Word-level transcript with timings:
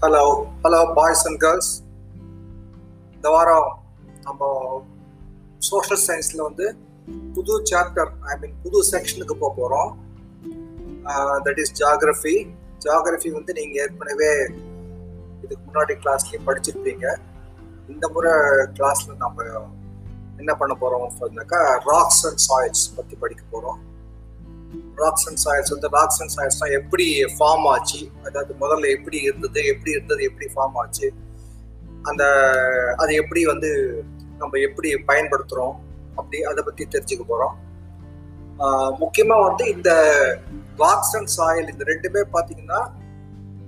Hello 0.00 0.46
hello 0.62 0.94
boys 0.94 1.26
and 1.26 1.38
girls 1.38 1.82
இந்த 3.14 3.28
வாரம் 3.28 3.78
நம்ம 4.22 4.82
சோஷியல் 5.58 6.00
சயின்ஸில் 6.06 6.42
வந்து 6.42 6.76
புது 7.34 7.62
சாப்டர் 7.62 8.08
ஐ 8.20 8.38
மீன் 8.40 8.54
புது 8.62 8.82
செக்ஷனுக்கு 8.90 9.32
போக 9.32 9.54
போகிறோம் 9.56 9.98
தட் 11.44 11.58
இஸ் 11.58 11.82
ஜாகிரஃபி 11.82 12.50
ஜாகிரஃபி 12.84 13.30
வந்து 13.32 13.52
நீங்கள் 13.52 13.82
ஏற்கனவே 13.82 14.48
இதுக்கு 15.42 15.70
முன்னாடி 15.72 15.94
கிளாஸ்லேயும் 15.98 16.46
படிச்சிருப்பீங்க. 16.46 17.16
இந்த 17.88 18.08
முறை 18.08 18.32
கிளாஸில் 18.72 19.16
நம்ம 19.16 19.42
என்ன 20.36 20.54
பண்ண 20.54 20.74
போகிறோம் 20.74 21.12
ராக்ஸ் 21.84 22.26
அண்ட் 22.26 22.40
சாயில்ஸ் 22.48 22.96
பற்றி 22.96 23.16
படிக்க 23.16 23.44
போகிறோம் 23.50 23.87
ராக்ஸ் 24.98 25.26
அண்ட் 25.28 25.40
சாயல்ஸ் 25.44 25.72
வந்து 25.74 25.88
ராக்ஸ் 25.88 26.20
அண்ட் 26.22 26.34
சாயல்ஸ்லாம் 26.36 26.76
எப்படி 26.80 27.06
ஃபார்ம் 27.36 27.66
ஆச்சு? 27.66 28.00
அதாவது 28.24 28.52
முதல்ல 28.60 28.90
எப்படி 28.90 29.18
இருந்தது 29.20 29.62
எப்படி 29.66 29.90
இருந்தது 29.90 30.22
எப்படி 30.24 30.46
ஃபார்ம் 30.54 30.76
ஆச்சு? 30.76 31.08
அந்த 32.02 32.24
அது 32.96 33.12
எப்படி 33.14 33.40
வந்து 33.44 33.70
நம்ம 34.38 34.58
எப்படி 34.58 34.88
பயன்படுத்துகிறோம் 35.06 35.74
அப்படி 36.16 36.38
அதை 36.42 36.62
பற்றி 36.62 36.84
தெரிஞ்சுக்க 36.86 37.24
போகிறோம் 37.24 37.56
முக்கியமாக 38.98 39.44
வந்து 39.48 39.64
இந்த 39.68 39.90
ராக்ஸ் 40.76 41.14
அண்ட் 41.16 41.32
சாயில் 41.36 41.72
இந்த 41.72 41.84
ரெண்டுமே 41.84 42.22
பார்த்தீங்கன்னா 42.32 42.80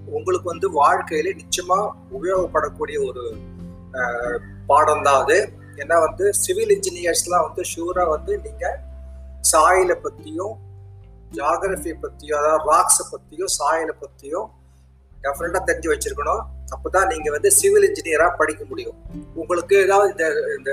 உங்களுக்கு 0.09 0.49
வந்து 0.49 0.69
வாழ்க்கையில 0.75 1.35
நிச்சயமாக 1.35 1.85
உபயோகப்படக்கூடிய 2.13 2.99
ஒரு 3.09 3.25
பாடம் 4.67 5.03
தான் 5.03 5.21
அது. 5.23 5.37
ஏன்னா 5.77 5.97
வந்து 6.01 6.25
சிவில் 6.35 6.73
இன்ஜினியர்ஸ்லாம் 6.75 7.47
வந்து 7.47 7.63
ஷூராக 7.73 8.11
வந்து 8.11 8.33
நீங்கள் 8.39 8.79
சாயிலை 9.43 9.97
பற்றியும் 10.01 10.55
ஜாகிரபி 11.39 11.93
பற்றியும் 12.05 12.39
அதாவது 12.41 12.63
ராக்ஸை 12.71 13.05
பற்றியும் 13.13 13.53
சாயலை 13.59 13.95
பற்றியும் 14.03 14.49
டெஃபினட்டாக 15.25 15.63
தெரிஞ்சு 15.69 15.89
வச்சிருக்கணும். 15.93 16.43
அப்போ 16.75 16.89
தான் 16.97 17.09
நீங்கள் 17.13 17.35
வந்து 17.37 17.51
சிவில் 17.59 17.87
இன்ஜினியராக 17.89 18.33
படிக்க 18.41 18.63
முடியும். 18.71 18.97
உங்களுக்கு 19.41 19.75
ஏதாவது 19.87 20.11
இந்த 20.15 20.27
இந்த 20.59 20.71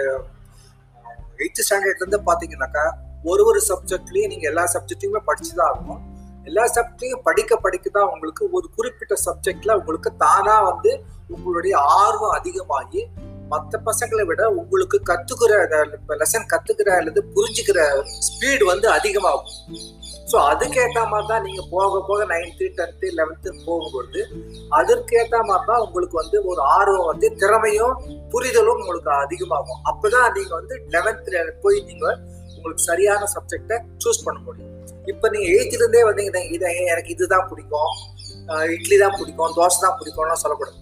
எயித்து 1.41 1.63
ஸ்டாண்டர்ட்லேருந்து 1.65 2.19
பார்த்தீங்கன்னாக்கா 2.29 2.85
ஒரு 3.31 3.43
ஒரு 3.49 3.59
சப்ஜெக்ட்லேயும் 3.69 4.31
நீங்கள் 4.33 4.49
எல்லா 4.51 4.63
சப்ஜெக்ட்லையுமே 4.75 5.21
படிச்சு 5.29 5.51
தான் 5.53 5.69
ஆகணும். 5.71 6.01
எல்லா 6.49 6.63
சப்ஜெக்ட்லையும் 6.75 7.23
படிக்க 7.27 7.53
படிக்க 7.65 7.87
தான் 7.97 8.09
உங்களுக்கு 8.13 8.43
ஒரு 8.57 8.67
குறிப்பிட்ட 8.75 9.15
சப்ஜெக்ட்ல 9.27 9.71
உங்களுக்கு 9.79 10.09
தானாக 10.23 10.67
வந்து 10.69 10.91
உங்களுடைய 11.35 11.75
ஆர்வம் 12.01 12.35
அதிகமாகி 12.39 13.01
மற்ற 13.51 13.79
பசங்களை 13.89 14.23
விட 14.29 14.41
உங்களுக்கு 14.61 14.97
கத்துக்கிற 15.09 15.53
லெசன் 16.21 16.49
கத்துக்கிற 16.53 16.89
அல்லது 17.01 17.19
புரிஞ்சுக்கிற 17.35 17.79
ஸ்பீடு 18.27 18.63
வந்து 18.71 18.87
அதிகமாகும். 18.97 19.53
ஸோ 20.31 20.37
அதுக்கேற்ற 20.51 21.01
மாதிரி 21.11 21.27
தான் 21.31 21.43
நீங்கள் 21.47 21.67
போக 21.73 21.99
போக 22.07 22.21
நைன்த்து 22.31 22.65
டென்த்து 22.77 23.09
லெவன்த்து 23.19 23.49
போகும்பொழுது 23.65 24.21
அதற்கேற்ற 24.79 25.37
மாதிரி 25.49 25.67
தான் 25.69 25.83
உங்களுக்கு 25.85 26.15
வந்து 26.21 26.37
ஒரு 26.51 26.61
ஆர்வம் 26.77 27.07
வந்து 27.11 27.27
திறமையும் 27.41 27.93
புரிதலும் 28.33 28.81
உங்களுக்கு 28.81 29.11
அதிகமாகும். 29.25 29.79
அப்போதான் 29.91 30.27
நீங்கள் 30.37 30.59
வந்து 30.59 30.77
லெவன்த்தில் 30.95 31.53
போய் 31.65 31.79
நீங்கள் 31.89 32.17
உங்களுக்கு 32.57 32.83
சரியான 32.89 33.23
சப்ஜெக்டை 33.35 33.77
சூஸ் 34.03 34.25
பண்ண 34.25 34.39
முடியும். 34.47 34.73
இப்போ 35.11 35.25
நீங்கள் 35.33 35.53
எயித்துலேருந்தே 35.55 36.03
வந்தீங்கன்னா 36.09 36.43
இதை 36.55 36.71
எனக்கு 36.93 37.13
இதுதான் 37.15 37.47
பிடிக்கும். 37.51 37.93
இட்லி 38.77 38.97
தான் 39.03 39.15
பிடிக்கும் 39.19 39.55
தோசை 39.59 39.79
தான் 39.85 39.97
பிடிக்கும்லாம் 39.99 40.43
சொல்லப்படும் 40.43 40.81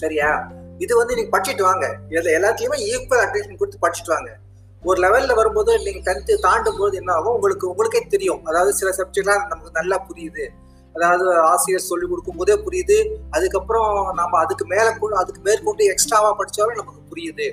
சரியா? 0.00 0.30
இது 0.84 0.96
வந்து 0.96 1.14
நீங்க 1.14 1.30
படிச்சுட்டு 1.32 1.62
வாங்க. 1.62 1.86
இதில் 2.08 2.42
எல்லாத்துலேயுமே 2.42 2.78
ஈக்குவல் 2.92 3.22
அட்டென்ஷன் 3.24 3.56
கொடுத்து 3.56 3.82
படிச்சுட்டு 3.82 4.12
வாங்க. 4.14 4.30
ஒரு 4.82 4.98
லெவலில் 5.02 5.34
வரும்போது 5.34 5.78
நீங்கள் 5.78 6.06
டென்த்து 6.06 6.34
தாண்டும் 6.40 6.78
போது 6.78 6.96
என்ன 6.96 7.12
ஆகும்? 7.12 7.34
உங்களுக்கு 7.34 7.70
உங்களுக்கே 7.70 8.06
தெரியும். 8.06 8.44
அதாவது 8.44 8.72
சில 8.72 8.90
சப்ஜெக்ட்லாம் 8.96 9.46
நமக்கு 9.46 9.70
நல்லா 9.72 10.06
புரியுது. 10.08 10.48
அதாவது 10.94 11.38
ஆசிரியர் 11.38 11.82
சொல்லிக் 11.82 12.08
கொடுக்கும் 12.08 12.36
போதே 12.36 12.54
புரியுது. 12.54 12.96
அதுக்கப்புறம் 13.30 14.14
நம்ம 14.14 14.38
அதுக்கு 14.38 14.66
மேலே 14.66 14.88
அதுக்கு 15.14 15.40
மேற்கொண்டு 15.42 15.94
எக்ஸ்ட்ராவாக 15.94 16.34
படிச்சாலும் 16.38 16.80
நமக்கு 16.80 17.02
புரியுது. 17.12 17.46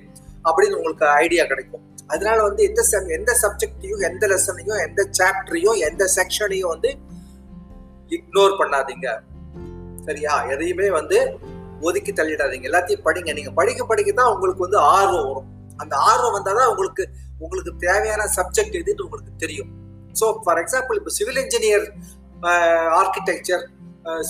அப்படின்னு 0.44 0.76
உங்களுக்கு 0.76 1.08
ஐடியா 1.08 1.46
கிடைக்கும். 1.46 1.84
அதனால 2.08 2.42
வந்து 2.42 2.64
எந்த 2.64 2.82
எந்த 3.08 3.32
சப்ஜெக்டையும் 3.42 4.02
எந்த 4.10 4.28
லெசனையும் 4.28 4.80
எந்த 4.88 5.10
சாப்டரையும் 5.20 5.78
எந்த 5.78 6.06
செக்ஷனையும் 6.16 6.72
வந்து 6.74 6.96
இக்னோர் 8.10 8.56
பண்ணாதீங்க. 8.60 9.08
சரியா? 10.06 10.44
எதையுமே 10.44 10.90
வந்து 10.90 11.18
ஒதுக்கி 11.88 12.12
தள்ளிடாதீங்க. 12.20 12.68
எல்லாத்தையும் 12.70 13.04
படிங்க. 13.08 13.34
நீங்க 13.40 13.52
படிக்க 13.60 13.82
படிக்க 13.92 14.12
தான் 14.22 14.32
உங்களுக்கு 14.36 14.66
வந்து 14.68 14.80
ஆர்வம் 14.98 15.28
வரும். 15.30 15.50
அந்த 15.84 15.96
ஆர்வம் 16.12 16.36
வந்தால் 16.38 16.60
தான் 16.60 16.72
உங்களுக்கு 16.74 17.04
உங்களுக்கு 17.46 17.72
தேவையான 17.86 18.24
சப்ஜெக்ட் 18.38 18.80
எதுன்னு 18.82 19.06
உங்களுக்கு 19.08 19.34
தெரியும். 19.44 19.70
ஸோ 20.20 20.26
ஃபார் 20.46 20.60
எக்ஸாம்பிள் 20.64 20.98
இப்போ 21.00 21.12
civil 21.18 21.42
engineer 21.44 21.86
architecture 23.00 23.64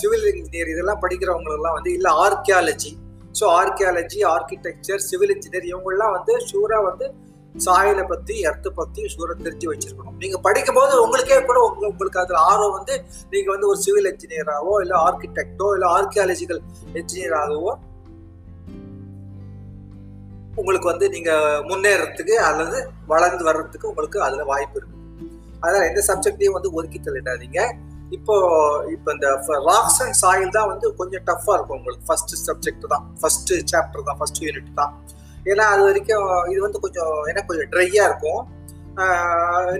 civil 0.00 0.26
engineer 0.32 0.70
இதெல்லாம் 0.72 1.00
படிக்கிறவங்களெல்லாம் 1.04 1.76
வந்து 1.78 1.90
இல்லை 1.98 2.10
archaeology 2.24 2.92
so 3.38 3.44
archaeology 3.58 4.20
architecture 4.34 5.02
civil 5.08 5.32
engineer 5.34 5.66
இவங்கெல்லாம் 5.70 6.14
வந்து 6.16 6.32
ஷூராக 6.48 6.82
வந்து 6.88 7.06
சாயலை 7.66 8.04
பற்றி 8.12 8.34
எர்த்தை 8.48 8.70
பற்றி 8.80 9.00
ஷூராக 9.12 9.36
தெரிஞ்சு 9.46 9.66
வச்சிருக்கணும். 9.70 10.16
நீங்கள் 10.22 10.42
படிக்கும் 10.46 10.78
போது 10.78 10.92
உங்களுக்கே 11.04 11.38
கூட 11.50 11.60
உங்களுக்கு 11.90 12.20
அதில் 12.22 12.44
ஆர்வம் 12.50 12.76
வந்து 12.78 12.94
நீங்கள் 13.32 13.54
வந்து 13.54 13.68
ஒரு 13.70 13.78
சிவில் 13.84 14.10
இன்ஜினியராகவோ 14.12 14.74
இல்லை 14.84 14.96
ஆர்கிடெக்டோ 15.06 15.68
இல்லை 15.76 15.88
ஆர்கியாலஜிக்கல் 15.96 16.62
என்ஜினியராகவோ 17.00 17.72
உங்களுக்கு 20.60 20.88
வந்து 20.92 21.06
நீங்க 21.16 21.30
முன்னேறத்துக்கு 21.68 22.34
அல்லது 22.46 22.78
வளர்ந்து 23.12 23.44
வர்றதுக்கு 23.48 23.90
உங்களுக்கு 23.90 24.18
அதுல 24.26 24.44
வாய்ப்பு 24.50 24.76
இருக்கு. 24.80 24.96
அதனால 25.62 25.82
எந்த 25.90 26.02
சப்ஜெக்டையும் 26.08 26.56
வந்து 26.56 26.72
ஒதுக்கி 26.76 26.98
தள்ளிடாதீங்க. 26.98 27.60
இப்போ 28.16 28.34
இப்போ 28.94 29.08
இந்த 29.16 29.28
ராக்ஸ் 29.68 30.00
அண்ட் 30.04 30.16
சாயில் 30.20 30.54
தான் 30.56 30.68
வந்து 30.72 30.86
கொஞ்சம் 31.00 31.24
டஃப்பாக 31.28 31.56
இருக்கும் 31.56 31.78
உங்களுக்கு. 31.80 32.04
ஃபர்ஸ்ட் 32.08 32.34
சப்ஜெக்ட் 32.48 32.86
தான். 32.94 33.04
ஃபர்ஸ்ட் 33.20 33.52
சாப்டர் 33.72 34.06
தான். 34.08 34.18
ஃபர்ஸ்ட் 34.20 34.40
யூனிட் 34.46 34.72
தான். 34.80 34.94
ஏன்னா 35.50 35.64
அது 35.74 35.82
வரைக்கும் 35.88 36.26
இது 36.52 36.60
வந்து 36.66 36.80
கொஞ்சம் 36.84 37.14
ஏன்னா 37.30 37.42
கொஞ்சம் 37.50 37.70
ட்ரையாக 37.74 38.08
இருக்கும். 38.10 38.40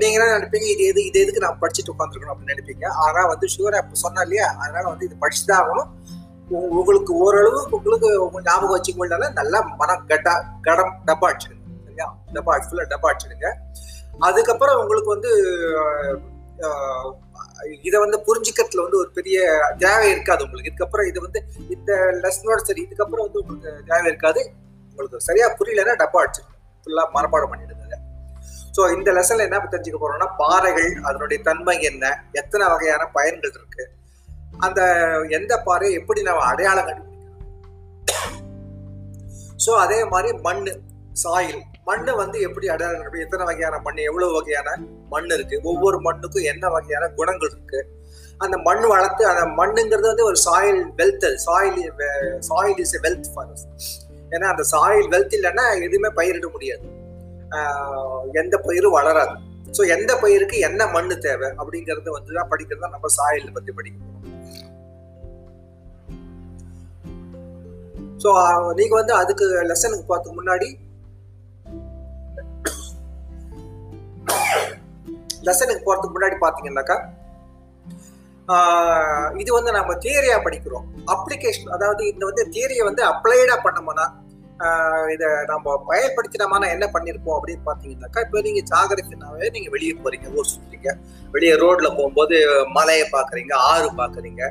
நீங்கள் 0.01 0.19
என்ன 0.19 0.37
நினைப்பீங்க? 0.37 0.67
இது 0.75 0.83
எது 0.91 1.01
இது 1.09 1.19
எதுக்கு 1.25 1.45
நான் 1.45 1.61
படிச்சுட்டு 1.63 1.93
உட்காந்துருக்கணும் 1.95 2.33
அப்படின்னு 2.35 2.55
நினைப்பீங்க? 2.55 2.87
ஆனால் 3.05 3.29
வந்து 3.33 3.47
ஷுகர் 3.55 3.81
அப்போ 3.83 3.99
சொன்னா 4.05 4.23
இல்லையா? 4.27 4.47
அதனால 4.63 4.85
வந்து 4.93 5.07
இது 5.09 5.17
படிச்சு 5.25 5.43
தான் 5.51 5.61
ஆகணும் 5.63 5.89
உங்களுக்கு 6.81 7.13
ஓரளவு 7.25 7.59
உங்களுக்கு 7.77 8.09
ஞாபகம் 8.47 8.75
வச்சுக்கொண்டால 8.77 9.27
நல்லா 9.41 9.59
மனம் 9.81 10.07
கட்டா 10.13 10.33
கடம் 10.67 10.95
டப்பா 11.09 11.29
அடிச்சிடுங்க 11.31 11.65
சரியா? 11.87 12.07
டப்பா 12.37 12.55
ஃபுல்லாக 12.67 12.89
டப்பா 12.93 13.11
அடிச்சிடுங்க. 13.11 13.49
அதுக்கப்புறம் 14.29 14.81
உங்களுக்கு 14.83 15.11
வந்து 15.17 15.31
இதை 17.89 17.97
வந்து 18.05 18.19
புரிஞ்சுக்கிறதுல 18.27 18.85
வந்து 18.87 19.01
ஒரு 19.03 19.11
பெரிய 19.19 19.37
தேவை 19.85 20.09
இருக்காது 20.15 20.45
உங்களுக்கு. 20.47 20.71
இதுக்கப்புறம் 20.71 21.09
இது 21.11 21.19
வந்து 21.27 21.41
இந்த 21.75 21.93
லெசனோட 22.25 22.61
சரி 22.69 22.83
இதுக்கப்புறம் 22.87 23.27
வந்து 23.27 23.41
உங்களுக்கு 23.43 23.71
தேவை 23.91 24.09
இருக்காது. 24.13 24.43
உங்களுக்கு 24.91 25.27
சரியா 25.29 25.47
புரியலன்னா 25.59 25.95
டப்பா 26.03 26.21
அடிச்சிருங்க 26.23 26.57
ஃபுல்லாக 26.83 27.15
மனப்பாடம் 27.17 27.51
பண்ணிடுங்க. 27.53 27.77
ஸோ 28.77 28.83
இந்த 28.97 29.09
லெசன்ல 29.17 29.47
என்ன 29.47 29.63
தெரிஞ்சுக்க 29.73 29.99
போறோம்னா 30.03 30.29
பாறைகள் 30.43 30.91
அதனுடைய 31.09 31.39
தன்மை 31.49 31.75
என்ன 31.91 32.05
எத்தனை 32.41 32.67
வகையான 32.73 33.03
பயன்கள் 33.17 33.57
இருக்கு 33.59 33.85
அந்த 34.67 34.81
எந்த 35.39 35.53
பாறையை 35.67 35.95
எப்படி 36.01 36.21
நம்ம 36.29 36.45
அடையாளம் 36.53 36.87
கண்டுபிடிக்கிறோம் 36.89 37.17
ஸோ 39.65 39.71
அதே 39.85 39.99
மாதிரி 40.13 40.31
மண் 40.47 40.63
சாயில். 41.23 41.61
மண்ணை 41.89 42.13
வந்து 42.21 42.39
எப்படி 42.47 42.67
அடையாளம் 42.73 42.99
கண்டுபிடி 42.99 43.25
எத்தனை 43.27 43.45
வகையான 43.49 43.79
மண் 43.87 43.99
எவ்வளவு 44.09 44.33
வகையான 44.39 44.69
மண் 45.13 45.33
இருக்கு 45.37 45.57
ஒவ்வொரு 45.71 45.99
மண்ணுக்கும் 46.07 46.49
என்ன 46.53 46.65
வகையான 46.77 47.05
குணங்கள் 47.19 47.51
இருக்கு. 47.53 47.81
அந்த 48.45 48.57
மண் 48.67 48.85
வளர்த்து 48.93 49.23
அந்த 49.31 49.43
மண்ணுங்கிறது 49.61 50.09
வந்து 50.13 50.27
ஒரு 50.31 50.39
soil 50.47 50.81
wealth 51.01 51.27
soil 51.47 51.81
soil 52.51 52.81
is 52.85 52.97
wealth 53.07 53.31
for 53.33 53.51
ஏன்னா 54.35 54.47
அந்த 54.53 54.65
சாயில் 54.73 55.09
வெல்த் 55.15 55.37
இல்லைன்னா 55.39 55.65
எதுவுமே 55.87 56.11
பயிரிட 56.19 56.49
முடியாது. 56.55 56.85
எந்த 58.43 58.57
பயிரும் 58.67 58.97
வளராது. 58.99 59.35
ஸோ 59.77 59.83
எந்த 59.95 60.13
பயிருக்கு 60.23 60.57
என்ன 60.69 60.83
மண் 60.95 61.13
தேவை 61.27 61.49
அப்படிங்கறத 61.61 62.11
வந்து 62.17 62.37
தான் 62.39 62.51
படிக்கிறது 62.53 62.85
தான் 62.85 62.95
நம்ம 62.97 63.09
சாயில் 63.19 63.55
பத்தி 63.57 63.73
படிக்கணும் 63.79 64.07
ஸோ 68.23 68.31
நீங்க 68.79 68.95
வந்து 69.01 69.15
அதுக்கு 69.23 69.47
லெசனுக்கு 69.71 70.07
பார்த்து 70.09 70.39
முன்னாடி 70.39 70.69
லெசனுக்கு 75.49 75.85
போறதுக்கு 75.87 76.17
முன்னாடி 76.17 76.37
பாத்தீங்கன்னாக்கா 76.45 76.97
இது 79.43 79.51
வந்து 79.57 79.71
நம்ம 79.77 79.93
தியரியா 80.05 80.37
படிக்கிறோம். 80.45 80.87
அப்ளிகேஷன் 81.15 81.75
அதாவது 81.77 82.03
இந்த 82.13 82.23
வந்து 82.31 82.45
தியரியை 82.55 82.85
வந்து 82.89 83.03
அப்ளைடா 83.11 83.57
பண்ணோம்னா 83.65 84.07
இதை 85.15 85.29
நம்ம 85.47 85.77
பயன்படுத்தினமான 85.87 86.69
என்ன 86.69 86.87
பண்ணியிருப்போம் 86.87 87.37
அப்படின்னு 87.39 87.65
பார்த்தீங்கன்னாக்கா 87.67 88.21
இப்போ 88.21 88.41
நீங்கள் 88.41 88.67
ஜாகிரபினாவே 88.71 89.47
நீங்கள் 89.51 89.71
வெளியே 89.71 89.95
போகிறீங்க 89.97 90.29
ஊர் 90.37 90.51
சுற்றுறீங்க 90.51 90.91
வெளியே 91.31 91.55
ரோட்ல 91.55 91.89
போகும்போது 91.95 92.37
மலையை 92.73 93.07
பார்க்குறீங்க 93.13 93.55
ஆறு 93.71 93.89
பார்க்குறீங்க 93.97 94.43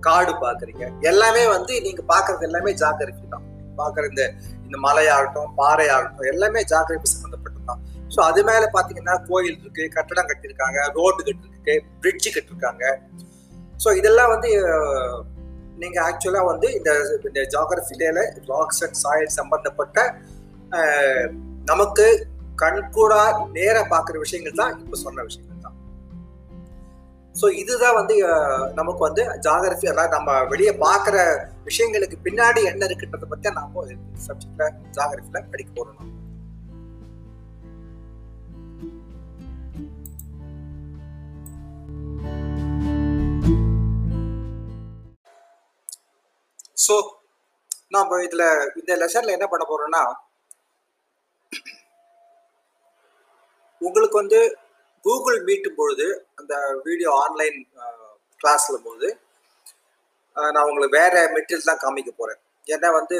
காடு 0.00 0.32
பார்க்குறீங்க 0.36 0.84
எல்லாமே 1.02 1.44
வந்து 1.46 1.74
நீங்கள் 1.80 2.08
பார்க்குறது 2.08 2.44
எல்லாமே 2.44 2.72
ஜாகிரபி 2.74 3.24
தான். 3.28 3.46
பார்க்குற 3.78 4.04
இந்த 4.08 4.24
இந்த 4.64 4.76
மலையாகட்டும் 4.84 5.50
பாறையாகட்டும் 5.58 6.28
எல்லாமே 6.28 6.60
ஜாகிரபி 6.64 7.08
சம்மந்தப்பட்டது 7.12 7.66
தான். 7.66 7.80
ஸோ 8.14 8.20
அது 8.22 8.40
மேலே 8.44 8.66
பார்த்தீங்கன்னா 8.74 9.14
கோயில் 9.28 9.58
இருக்கு 9.60 9.84
கட்டடம் 9.88 10.28
கட்டியிருக்காங்க 10.28 10.78
ரோடு 10.94 11.20
கட்டிருக்கு 11.20 11.74
பிரிட்ஜு 12.00 12.30
கட்டிருக்காங்க 12.30 12.84
ஸோ 13.78 13.88
இதெல்லாம் 13.96 14.32
வந்து 14.32 14.50
நீங்கள் 15.76 16.04
ஆக்சுவலாக 16.04 16.46
வந்து 16.46 16.68
இந்த 16.74 16.90
இந்த 17.24 17.40
ஜாகிரஃபிலேயில் 17.54 18.22
ராக்ஸ் 18.46 18.82
அண்ட் 18.84 18.98
சாயில் 19.02 19.28
சம்பந்தப்பட்ட 19.30 19.98
நமக்கு 21.64 22.06
கண்கூடா 22.62 23.22
நேர 23.52 23.76
பார்க்குற 23.90 24.18
விஷயங்கள் 24.18 24.52
தான் 24.54 24.78
இப்போ 24.78 24.96
சொன்ன 24.96 25.22
விஷயங்கள் 25.22 25.62
தான். 25.62 25.74
ஸோ 27.34 27.46
இதுதான் 27.56 27.94
வந்து 27.94 28.14
நமக்கு 28.74 29.02
வந்து 29.04 29.22
ஜாகிரஃபி 29.40 29.86
அதாவது 29.86 30.14
நம்ம 30.16 30.44
வெளியே 30.44 30.72
பார்க்குற 30.78 31.16
விஷயங்களுக்கு 31.64 32.18
பின்னாடி 32.24 32.60
என்ன 32.64 32.86
இருக்குன்றதை 32.86 33.28
பற்றி 33.28 33.50
நாம 33.50 33.84
சப்ஜெக்டில் 34.26 34.68
ஜாகிரஃபியில் 34.92 35.50
படிக்க 35.50 35.70
போகணும் 35.72 36.12
ஸோ 46.76 46.94
நம்ம 47.88 48.18
இதில் 48.22 48.46
இந்த 48.76 48.92
லெசனில் 48.96 49.36
என்ன 49.36 49.46
பண்ண 49.48 49.64
போகிறோன்னா 49.66 50.02
உங்களுக்கு 53.80 54.16
வந்து 54.20 54.40
கூகுள் 55.04 55.38
மீட்டும் 55.42 55.78
பொழுது 55.78 56.06
அந்த 56.34 56.54
வீடியோ 56.84 57.10
ஆன்லைன் 57.24 57.58
கிளாஸில் 58.40 58.84
போது 58.86 59.08
நான் 60.36 60.66
உங்களுக்கு 60.68 60.98
வேற 61.00 61.14
மெட்டீரியல் 61.34 61.70
தான் 61.70 61.82
காமிக்க 61.84 62.10
போகிறேன் 62.12 62.40
ஏன்னா 62.66 62.88
வந்து 62.98 63.18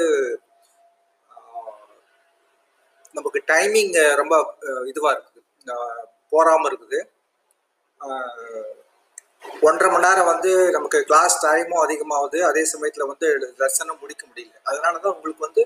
நமக்கு 3.15 3.39
டைமிங் 3.51 3.93
ரொம்ப 4.15 4.35
இதுவாக 4.89 5.13
இருக்குது. 5.13 5.43
போகாமல் 6.33 6.69
இருக்குது. 6.69 6.99
ஒன்றரை 9.67 9.87
மணி 9.91 10.05
நேரம் 10.05 10.29
வந்து 10.31 10.51
நமக்கு 10.75 10.99
கிளாஸ் 11.09 11.35
டைமும் 11.43 11.81
அதிகமாகுது. 11.85 12.39
அதே 12.49 12.63
சமயத்தில் 12.71 13.09
வந்து 13.11 13.27
லெசனும் 13.61 13.99
முடிக்க 14.03 14.23
முடியல. 14.29 14.55
அதனால 14.69 14.93
தான் 15.03 15.15
உங்களுக்கு 15.15 15.43
வந்து 15.47 15.63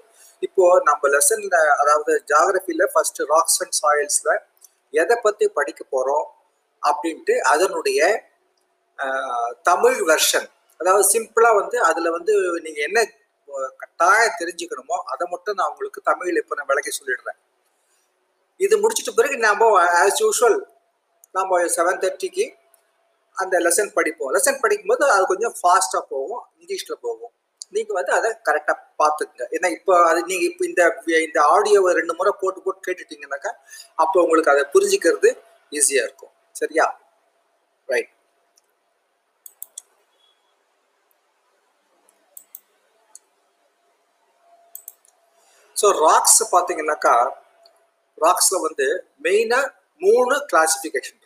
இப்போ 0.47 0.63
நம்ம 0.89 1.09
லெசன்ல 1.15 1.57
அதாவது 1.81 2.11
ஜாகிரபியில் 2.31 2.85
ஃபர்ஸ்ட் 2.93 3.21
ராக்ஸ் 3.33 3.59
அண்ட் 3.63 3.75
சாயில்ஸ்ல 3.81 4.31
எதை 4.93 5.15
பத்தி 5.25 5.45
படிக்க 5.57 5.81
போறோம் 5.95 6.25
அப்படின்ட்டு 6.83 7.35
அதனுடைய 7.53 7.99
தமிழ் 9.69 9.99
வெர்ஷன் 10.11 10.47
அதாவது 10.79 11.03
சிம்பிளா 11.13 11.49
வந்து 11.61 11.77
அதுல 11.89 12.11
வந்து 12.17 12.33
நீங்க 12.65 12.79
என்ன 12.87 12.99
கட்டாயம் 13.81 14.37
தெரிஞ்சுக்கணுமோ 14.41 14.97
அதை 15.13 15.25
மட்டும் 15.33 15.57
நான் 15.59 15.71
உங்களுக்கு 15.73 16.01
தமிழில் 16.09 16.39
இப்போ 16.41 16.55
நான் 16.57 16.69
விளக்கி 16.71 16.91
சொல்லிடுறேன். 16.97 17.39
இது 18.59 18.75
முடிச்சிட்ட 18.83 19.11
பிறகு 19.19 19.35
நாம 19.47 19.69
ஆஸ் 20.01 20.21
யூஷுவல் 20.23 20.57
நம்ம 21.37 21.59
செவன் 21.77 22.01
தேர்ட்டிக்கு 22.03 22.45
அந்த 23.37 23.55
லெசன் 23.65 23.93
படிப்போம். 23.97 24.31
லெசன் 24.35 24.61
படிக்கும்போது 24.63 25.03
அது 25.15 25.23
கொஞ்சம் 25.33 25.55
ஃபாஸ்ட்டாக 25.59 26.03
போகும். 26.13 26.41
இங்கிலீஷில் 26.59 27.01
போகும். 27.05 27.33
நீங்கள் 27.75 27.97
வந்து 27.99 28.11
அதை 28.19 28.29
கரெக்டாக 28.47 28.77
பார்த்துக்குங்க. 29.01 29.45
ஏன்னா 29.55 29.67
இப்போ 29.77 29.93
அது 30.09 30.19
நீங்கள் 30.31 30.49
இப்போ 30.51 30.63
இந்த 30.69 30.81
இந்த 31.27 31.39
ஆடியோவை 31.55 31.91
ரெண்டு 31.99 32.13
முறை 32.19 32.33
போட்டு 32.41 32.61
போட்டு 32.65 32.81
கேட்டுட்டீங்கன்னாக்கா 32.87 33.51
அப்போ 34.03 34.17
உங்களுக்கு 34.25 34.53
அதை 34.55 34.63
புரிஞ்சுக்கிறது 34.75 35.29
ஈஸியாக 35.79 36.07
இருக்கும். 36.07 36.33
சரியா? 36.61 36.87
ரைட் 37.89 38.11
ஸோ 45.81 45.89
ராக்ஸ் 46.05 46.41
பார்த்தீங்கன்னாக்கா 46.55 47.15
ராக்ஸில் 48.23 48.63
வந்து 48.65 48.87
மெயினாக 49.25 49.71
மூணு 50.01 50.35
classification 50.51 51.20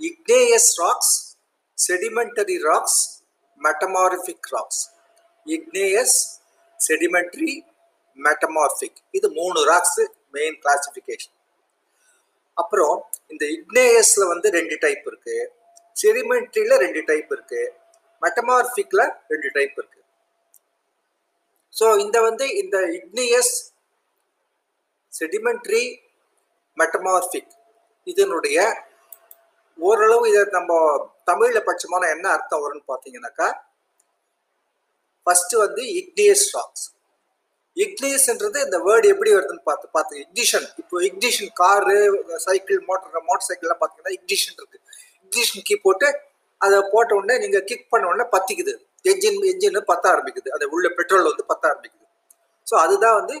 igneous 0.00 0.66
rocks, 0.78 1.36
sedimentary 1.78 2.58
rocks, 2.62 3.22
metamorphic 3.60 4.40
rocks. 4.52 4.78
igneous, 5.46 6.12
sedimentary, 6.80 7.54
metamorphic. 8.18 8.94
இது 9.10 9.28
மூணு 9.30 9.64
ராக்ஸ் 9.64 10.00
மெயின் 10.30 10.56
கிளாசிஃபிகேஷன் 10.64 11.34
அப்புறம் 12.54 12.94
இந்த 13.26 13.44
இக்னேயஸ்ல 13.46 14.26
வந்து 14.28 14.48
ரெண்டு 14.50 14.76
டைப் 14.80 15.04
இருக்கு. 15.06 15.36
செடிமெண்ட்ரியில 16.02 16.76
ரெண்டு 16.84 17.02
டைப் 17.04 17.32
இருக்கு. 17.32 17.62
மெட்டமார்பிக்ல 18.22 19.02
ரெண்டு 19.28 19.50
டைப் 19.52 19.76
இருக்கு. 19.76 20.00
ஸோ 21.78 21.98
இந்த 21.98 22.20
வந்து 22.20 22.46
இந்த 22.62 22.78
இக்னியஸ் 22.98 23.54
செடிமெண்ட்ரி 25.12 25.84
மெட்டமார்பிக் 26.76 27.52
இதனுடைய 28.04 28.86
ஓரளவு 29.78 30.24
இதை 30.30 30.42
நம்ம 30.58 30.72
தமிழில் 31.24 31.66
பட்சமான 31.68 32.08
என்ன 32.14 32.26
அர்த்தம் 32.36 32.62
வரும்னு 32.64 32.84
பார்த்தீங்கன்னாக்கா 32.92 33.48
ஃபர்ஸ்ட் 35.26 35.54
வந்து 35.64 35.82
இக்னியஸ் 36.00 36.46
ராக்ஸ் 36.56 36.86
இக்னியஸ்ன்றது 37.76 38.58
இந்த 38.66 38.78
வேர்டு 38.86 39.06
எப்படி 39.14 39.30
வருதுன்னு 39.34 39.68
பார்த்து 39.68 39.88
பார்த்து 39.96 40.14
இக்னிஷன் 40.22 40.66
இப்போ 40.80 40.96
ignition 41.08 41.50
car 41.60 41.98
cycle 42.46 42.80
motor 42.88 43.26
motor 43.28 43.48
சைக்கிள்லாம் 43.48 43.80
பார்த்தீங்கன்னா 43.82 44.14
இக்னிஷன் 44.18 44.56
இருக்கு. 44.58 44.78
இக்னிஷன் 45.24 45.66
கீ 45.68 45.74
போட்டு 45.84 46.08
அதை 46.60 46.78
போட்ட 46.92 47.10
உடனே 47.18 47.34
நீங்கள் 47.44 47.66
கிக் 47.70 47.90
பண்ண 47.92 48.08
உடனே 48.10 48.26
பத்திக்குது. 48.34 48.72
என்ஜின் 49.04 49.38
என்ஜின் 49.52 49.78
பத்த 49.92 50.04
ஆரம்பிக்குது. 50.12 50.48
அது 50.56 50.64
உள்ள 50.74 50.86
பெட்ரோல் 50.98 51.28
வந்து 51.30 51.44
பத்த 51.52 51.64
ஆரம்பிக்குது. 51.70 52.06
ஸோ 52.66 52.74
அதுதான் 52.84 53.16
வந்து 53.20 53.36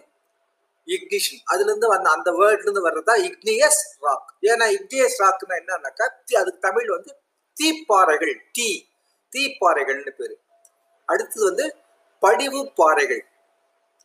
இக்னிஷன் 0.88 1.40
அதுல 1.44 1.68
இருந்து 1.68 1.88
வந்த 1.88 2.08
அந்த 2.10 2.30
வேர்ட்ல 2.30 2.62
இருந்து 2.62 2.84
வர்றதா 2.88 3.14
இக்னியஸ் 3.28 3.82
ராக் 4.00 4.30
ஏன்னா 4.42 4.66
இக்னியஸ் 4.76 5.18
ராக்னா 5.22 5.56
என்னன்னாக்கா 5.60 6.06
அதுக்கு 6.38 6.60
தமிழ் 6.60 6.88
வந்து 6.88 7.10
தீப்பாறைகள் 7.56 8.34
தீ. 8.52 8.68
தீப்பாறைகள்னு 9.32 10.10
பேரு. 10.10 10.34
அடுத்தது 11.08 11.44
வந்து 11.44 11.66
படிவு 12.22 12.60
பாறைகள். 12.74 13.22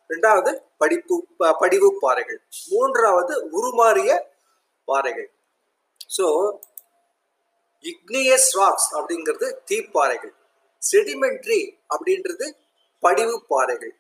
ரெண்டாவது 0.09 0.51
படிப்பு 0.77 1.15
படிவு 1.62 1.89
பாறைகள். 2.00 2.39
மூன்றாவது 2.69 3.33
உருமாறிய 3.50 4.12
பாறைகள். 4.88 5.29
ஸோ 6.18 6.25
இக்னியஸ் 7.86 8.50
ராக்ஸ் 8.59 8.89
அப்படிங்கிறது 8.95 9.47
தீப்பாறைகள். 9.71 10.33
செடிமெண்ட்ரி 10.81 11.62
அப்படின்றது 11.95 12.45
படிவு 13.03 13.36
பாறைகள். 13.47 13.94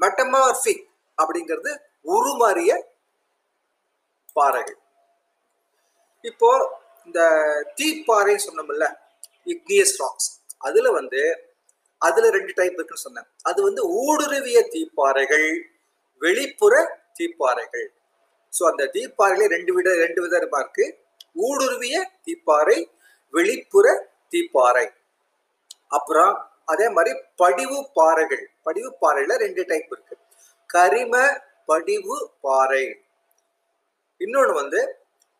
மெட்டமார்பிக் 0.00 0.84
அப்படிங்கிறது 1.18 1.72
உருமாறிய 2.04 2.70
பாறைகள். 4.36 4.78
இப்போ 6.24 6.50
இந்த 7.06 7.20
தீப்பாறை 7.78 8.34
சொன்னோம்ல 8.46 8.86
இக்னியஸ் 9.46 9.96
ராக்ஸ் 10.02 10.30
அதுல 10.58 10.90
வந்து 10.90 11.20
அதுல 12.00 12.30
ரெண்டு 12.30 12.52
டைப் 12.56 12.76
இருக்குன்னு 12.78 13.06
சொன்னேன். 13.06 13.28
அது 13.42 13.62
வந்து 13.62 13.82
ஊடுருவிய 14.02 14.58
தீப்பாறைகள் 14.74 15.48
வெளிப்புற 16.22 16.74
தீப்பாறைகள். 17.18 17.88
ஸோ 18.52 18.62
அந்த 18.70 18.84
தீப்பாறையில 18.94 19.48
ரெண்டு 19.56 19.72
வித 19.72 19.88
ரெண்டு 20.04 20.20
விதமா 20.24 20.60
இருக்கு. 20.64 20.86
ஊடுருவிய 21.48 21.96
தீப்பாறை 22.26 22.78
வெளிப்புற 23.34 23.86
தீப்பாறை. 24.34 24.86
அப்புறம் 25.88 26.32
அதே 26.64 26.88
மாதிரி 26.88 27.12
படிவு 27.42 27.78
பாறைகள். 27.94 28.44
படிவு 28.62 28.90
பாறையில 29.00 29.36
ரெண்டு 29.36 29.62
டைப் 29.68 29.92
இருக்கு. 29.92 30.16
கரிம 30.70 31.14
படிவு 31.70 32.30
பாறை. 32.40 33.00
இன்னொன்று 34.16 34.54
வந்து 34.54 34.96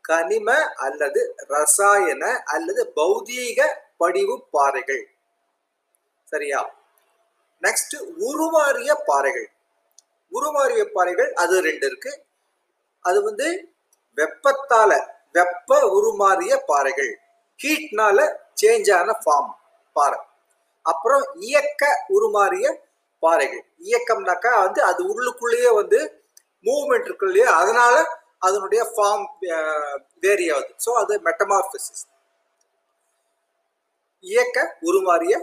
கனிம 0.08 0.74
அல்லது 0.74 1.34
ரசாயன 1.36 2.42
அல்லது 2.44 2.92
பௌதீக 2.96 3.74
படிவு 3.98 4.42
பாறைகள். 4.50 5.14
சரியா? 6.24 6.74
நெக்ஸ்ட் 7.62 7.96
உருமாறிய 8.18 8.94
பாறைகள். 9.06 9.52
உருமாறிய 10.32 10.84
பாறைகள் 10.84 11.32
அது 11.32 11.60
ரெண்டு 11.60 11.86
இருக்கு. 11.86 12.24
அது 13.00 13.22
வந்து 13.22 13.68
வெப்பத்தால 14.16 15.06
வெப்ப 15.32 15.80
உருமாறிய 15.80 16.62
பாறைகள். 16.66 17.20
ஹீட்னால 17.62 18.36
சேஞ்ச் 18.62 18.94
ஆன 18.94 19.18
ஃபார்ம் 19.24 19.54
பாறை. 19.92 20.18
அப்புறம் 20.82 21.34
இயக்க 21.34 22.04
உருமாறிய 22.08 22.76
பாறைகள். 23.20 23.64
இயக்கம்னாக்கா 23.84 24.62
வந்து 24.62 24.82
அது 24.82 25.04
உள்ளுக்குள்ளேயே 25.04 25.74
வந்து 25.74 26.19
மூவ்மெண்ட் 26.64 27.08
இருக்கு 27.08 27.26
இல்லையா? 27.30 27.50
அதனால 27.62 27.94
அதனுடைய 28.46 28.82
ஃபார்ம் 28.92 29.24
வேரி 30.24 30.46
ஆகுது. 30.54 30.72
ஸோ 30.84 30.90
அது 31.02 31.14
மெட்டமார்பிசிஸ் 31.28 32.04
இயக்க 34.24 34.58
உருமாறிய 34.88 35.34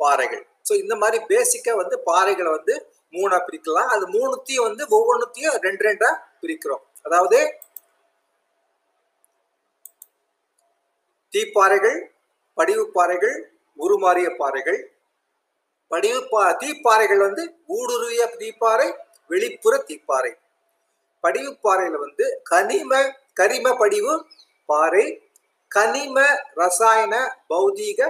பாறைகள். 0.00 0.44
ஸோ 0.68 0.72
இந்த 0.82 0.94
மாதிரி 1.02 1.18
பேசிக்காக 1.32 1.76
வந்து 1.82 1.96
பாறைகளை 2.10 2.50
வந்து 2.56 2.74
மூணா 3.14 3.36
பிரிக்கலாம். 3.46 3.90
அது 3.94 4.04
மூணுத்தையும் 4.16 4.66
வந்து 4.68 4.84
ஒவ்வொன்றுத்தையும் 4.96 5.56
ரெண்டு 5.66 5.84
ரெண்டா 5.88 6.10
பிரிக்கிறோம். 6.42 6.84
அதாவது 7.06 7.38
தீப்பாறைகள் 11.32 11.98
படிவு 12.58 12.84
பாறைகள் 12.96 13.36
உருமாறிய 13.78 14.28
பாறைகள். 14.40 14.80
படிவு 15.90 16.20
பா 16.32 16.42
தீப்பாறைகள் 16.62 17.22
வந்து 17.26 17.42
ஊடுருவிய 17.76 18.24
தீப்பாறை 18.40 18.88
வெளிப்புற 19.32 19.74
தீப்பாறை. 19.88 20.32
படிவு 21.24 21.52
பாறையில 21.64 21.96
வந்து 22.04 22.26
கனிம 22.50 22.92
கரிம 23.40 23.66
படிவு 23.82 24.12
பாறை 24.66 25.06
கனிம 25.74 26.18
ரசாயன 26.54 27.14
பௌதீக 27.48 28.00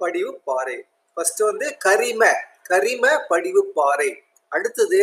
படிவு 0.00 0.32
பாறை. 0.44 0.76
ஃபர்ஸ்ட் 1.14 1.40
வந்து 1.40 1.76
கரிம 1.84 2.22
கரிம 2.70 3.04
படிவு 3.30 3.62
பாறை. 3.78 4.10
அடுத்தது 4.48 5.00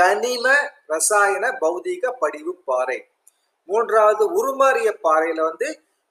கனிம 0.00 0.46
ரசாயன 0.86 1.44
பௌதீக 1.60 2.12
படிவு 2.20 2.52
பாறை. 2.64 2.98
மூன்றாவது 3.64 4.24
உருமாறிய 4.38 4.88
பாறையில 5.04 5.40
வந்து 5.40 5.68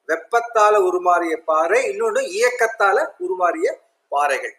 வெப்பத்தால 0.08 0.76
உருமாறிய 0.88 1.36
பாறை 1.46 1.80
இன்னொன்று 1.92 2.22
இயக்கத்தால 2.38 2.98
உருமாறிய 3.20 3.68
பாறைகள். 4.10 4.56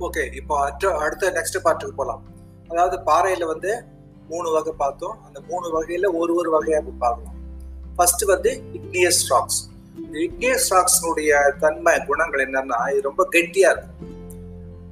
ஓகே 0.00 0.34
இப்போ 0.34 0.60
அடுத்த 0.60 0.96
அடுத்த 0.96 1.30
நெக்ஸ்ட் 1.30 1.66
பார்ட்டுக்கு 1.66 1.96
போகலாம் 1.96 2.22
அதாவது 2.68 3.02
பாறையில் 3.02 3.46
வந்து 3.46 3.84
மூணு 4.28 4.50
வகை 4.50 4.72
பார்த்தோம். 4.72 5.18
அந்த 5.24 5.40
மூணு 5.48 5.70
வகையில் 5.70 6.06
ஒரு 6.06 6.34
ஒரு 6.34 6.50
வகையாக 6.50 6.84
இப்ப 6.86 6.96
பார்க்கலாம். 6.98 7.34
ஃபர்ஸ்ட் 7.96 8.22
வந்து 8.22 8.62
இக்னியஸ் 8.72 9.26
ராக்ஸ் 9.28 9.68
இந்த 9.96 10.18
இக்னியஸ் 10.18 10.68
ராக்ஸ்னுடைய 10.70 11.56
தன்மை 11.56 12.04
குணங்கள் 12.04 12.50
என்னன்னா 12.50 12.90
இது 12.90 13.00
ரொம்ப 13.02 13.26
கெட்டியாக 13.30 13.80
இருக்கும். 13.80 14.16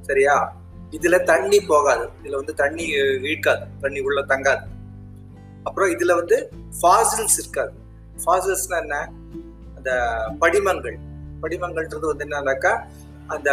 சரியா? 0.00 0.56
இதுல 0.90 1.22
தண்ணி 1.22 1.60
போகாது. 1.60 2.08
இதுல 2.22 2.30
வந்து 2.30 2.54
தண்ணி 2.54 2.86
இழுக்காது. 2.86 3.66
தண்ணி 3.80 4.00
உள்ள 4.00 4.24
தங்காது. 4.24 4.62
அப்புறம் 5.62 5.90
இதுல 5.90 6.14
வந்து 6.14 6.52
ஃபாசில்ஸ் 6.82 7.38
இருக்காது. 7.38 7.72
ஃபாசில்ஸ்னா 8.24 8.80
என்ன? 8.80 9.12
அந்த 9.76 10.16
படிமங்கள். 10.38 10.98
படிமங்கள்ன்றது 11.42 12.06
வந்து 12.06 12.24
என்னன்னாக்கா 12.24 12.80
அந்த 13.26 13.50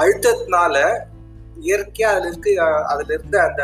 அழுத்தத்தினால 0.00 0.76
இயற்கையா 1.64 2.10
அதுல 2.12 2.28
இருக்கு 2.30 2.52
அதுல 2.92 3.12
இருந்த 3.16 3.36
அந்த 3.48 3.62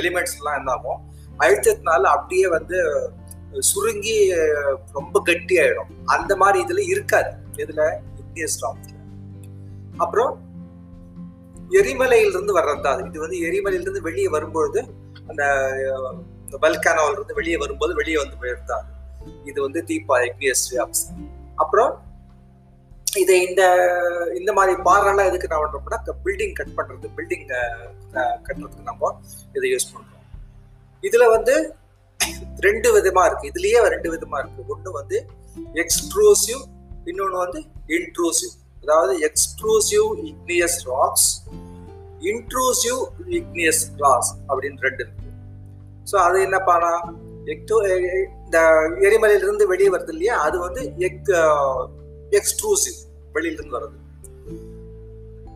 எலிமெண்ட்ஸ் 0.00 0.36
எல்லாம் 0.38 0.58
என்னாகும்? 0.60 1.00
அழுத்தத்தினால 1.38 2.02
அப்படியே 2.16 2.46
வந்து 2.56 2.78
சுருங்கி 3.70 4.14
ரொம்ப 4.92 5.16
கட்டி 5.28 5.54
ஆயிடும் 5.62 5.90
அந்த 6.14 6.32
மாதிரி 6.36 6.58
இதுல 6.64 6.82
இருக்காது. 6.92 7.30
இதுல 7.62 7.82
இந்திய 8.22 8.46
ஸ்டாக்ல 8.54 8.96
அப்புறம் 9.96 10.32
எரிமலையிலிருந்து 11.78 12.52
வர்றது 12.58 12.82
தான். 12.86 13.00
இது 13.08 13.18
வந்து 13.20 13.38
எரிமலையிலிருந்து 13.48 14.06
வெளியே 14.08 14.28
வரும்பொழுது 14.28 14.80
அந்த 15.30 15.42
பல்கானாவிலிருந்து 16.62 17.16
இருந்து 17.16 17.38
வெளியே 17.40 17.56
வரும்போது 17.56 17.92
வெளியே 17.94 18.18
வந்து 18.22 18.36
விழுந்தாது 18.42 18.88
இது 19.50 19.58
வந்து 19.62 19.80
தீபா 19.88 20.16
எக்னியஸ் 20.28 20.64
அப்புறம் 21.56 21.92
இதை 23.18 23.36
இந்த 23.48 23.62
இந்த 24.38 24.50
மாதிரி 24.56 24.72
பாரெல்லாம் 24.86 25.28
எதுக்கு 25.30 25.48
நான் 25.50 25.62
பண்றோம்னா 25.62 25.98
பில்டிங் 26.24 26.54
கட் 26.58 26.74
பண்றது 26.78 27.08
பில்டிங் 27.18 27.46
கட்டுறதுக்கு 28.46 28.88
நம்ம 28.90 29.12
இதை 29.56 29.66
யூஸ் 29.72 29.90
பண்றோம். 29.94 30.24
இதுல 31.02 31.26
வந்து 31.30 31.54
ரெண்டு 32.66 32.88
விதமா 32.96 33.22
இருக்கு. 33.28 33.50
இதுலயே 33.50 33.80
ரெண்டு 33.94 34.10
விதமா 34.14 34.38
இருக்கு. 34.42 34.66
ஒன்று 34.72 34.90
வந்து 35.00 35.18
எக்ஸ்ட்ரூசிவ் 35.82 36.62
இன்னொன்னு 37.10 37.38
வந்து 37.44 37.60
இன்ட்ரூசிவ் 37.96 38.54
அதாவது 38.82 39.14
extrusive 39.28 40.08
igneous 40.30 40.78
rocks 40.92 41.30
intrusive 42.30 43.00
igneous 43.38 43.82
rocks 44.04 44.32
அப்படின்னு 44.48 44.84
ரெண்டு 44.86 45.02
இருக்கு. 45.04 45.30
ஸோ 46.10 46.16
அது 46.26 46.42
என்ன 46.42 46.58
பண்ணா 46.68 46.92
எக்டோ 47.54 47.76
இந்த 48.44 48.58
எரிமலையிலிருந்து 49.08 49.66
வெளியே 49.66 49.90
வருது 49.94 50.12
இல்லையா? 50.14 50.34
அது 50.46 50.58
வந்து 50.58 50.82
எக் 50.98 51.30
எக்ஸ்ட்ரூசிவ் 52.38 52.98
வெளியிலிருந்து 53.32 53.76
வர்றது. 53.76 53.98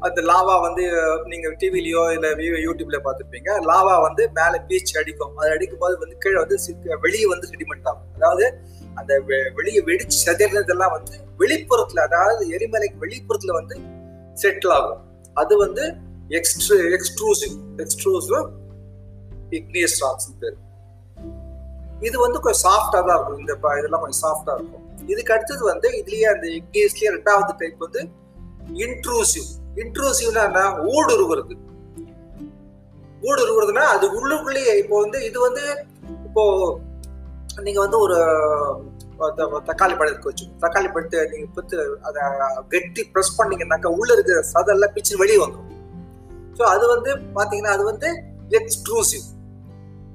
அந்த 0.00 0.20
லாவா 0.22 0.60
வந்து 0.60 0.82
நீங்க 1.24 1.48
டிவிலயோ 1.60 2.02
இல்ல 2.14 2.26
யூடியூப்ல 2.66 2.98
பார்த்துருப்பீங்க. 3.04 3.50
லாவா 3.70 3.94
வந்து 4.00 4.30
மேல 4.38 4.60
பீச் 4.68 4.96
அடிக்கும். 4.96 5.36
அது 5.36 5.50
அடிக்கும் 5.50 5.78
போது 5.78 5.98
வந்து 5.98 6.16
கீழே 6.18 6.38
வந்து 6.42 6.56
வெளியே 7.00 7.26
வந்து 7.26 7.48
செடிமெண்ட் 7.52 7.86
ஆகும். 7.90 8.08
அதாவது 8.14 8.46
அந்த 8.94 9.20
வெளியே 9.54 9.82
வெடிச்சு 9.82 10.18
செதறதெல்லாம் 10.26 10.94
வந்து 10.96 11.14
வெளிப்புறத்துல 11.38 12.02
அதாவது 12.08 12.42
எரிமலைக்கு 12.48 12.98
வெளிப்புறத்துல 13.00 13.52
வந்து 13.52 13.76
செட்டில் 14.42 14.74
ஆகும். 14.78 15.00
அது 15.34 15.56
வந்து 15.58 15.84
எக்ஸ்ட்ரூ 16.28 16.76
எக்ஸ்ட்ரூசிவ் 16.96 17.54
எக்ஸ்ட்ரூசிவ் 17.76 18.50
இக்னியஸ் 19.50 19.98
ராக்ஸ் 20.00 20.30
பேர். 20.40 20.56
இது 22.00 22.18
வந்து 22.18 22.40
கொஞ்சம் 22.40 22.64
சாஃப்டா 22.66 23.00
தான் 23.06 23.14
இருக்கும். 23.14 23.38
இந்த 23.38 23.52
இதெல்லாம் 23.78 24.00
கொஞ்சம் 24.00 24.22
சாஃப்டா 24.24 24.54
இருக்கும். 24.58 24.84
இதுக்கு 25.06 25.32
அடுத்தது 25.32 25.64
வந்து 25.64 25.88
இதுலயே 25.98 26.24
அந்த 26.24 26.46
இங்கிலீஷ்லயே 26.48 27.10
ரெண்டாவது 27.10 27.52
டைப் 27.58 27.78
வந்து 27.78 28.02
இன்ட்ரூசிவ் 28.78 29.48
இன்ட்ரூசிவ்னா 29.76 30.42
என்ன? 30.44 30.60
ஊடுருவுறது. 30.82 31.54
ஊடுருவுறதுன்னா 33.22 33.84
அது 33.86 34.06
உள்ளுக்குள்ளேயே 34.20 34.72
இப்போ 34.78 35.00
வந்து 35.00 35.24
இது 35.24 35.38
வந்து 35.40 35.62
இப்போ 36.24 36.44
நீங்க 37.62 37.80
வந்து 37.80 37.98
ஒரு 37.98 38.16
தக்காளி 39.66 39.94
பழத்துக்கு 39.96 40.30
வச்சு 40.30 40.46
தக்காளி 40.60 40.88
பழத்தை 40.88 41.18
நீங்க 41.24 41.46
பத்து 41.54 41.76
அதை 42.02 42.22
கெட்டி 42.68 43.02
ப்ரெஸ் 43.14 43.36
பண்ணீங்கன்னாக்கா 43.38 43.90
உள்ள 43.98 44.12
இருக்கிற 44.12 44.42
சதெல்லாம் 44.54 44.94
பிச்சு 44.94 45.16
வெளியே 45.16 45.38
வந்துடும் 45.38 45.70
ஸோ 46.58 46.62
அது 46.62 46.86
வந்து 46.88 47.10
பாத்தீங்கன்னா 47.34 47.74
அது 47.74 47.84
வந்து 47.84 48.08
எக்ஸ்ட்ரூசிவ் 48.50 49.26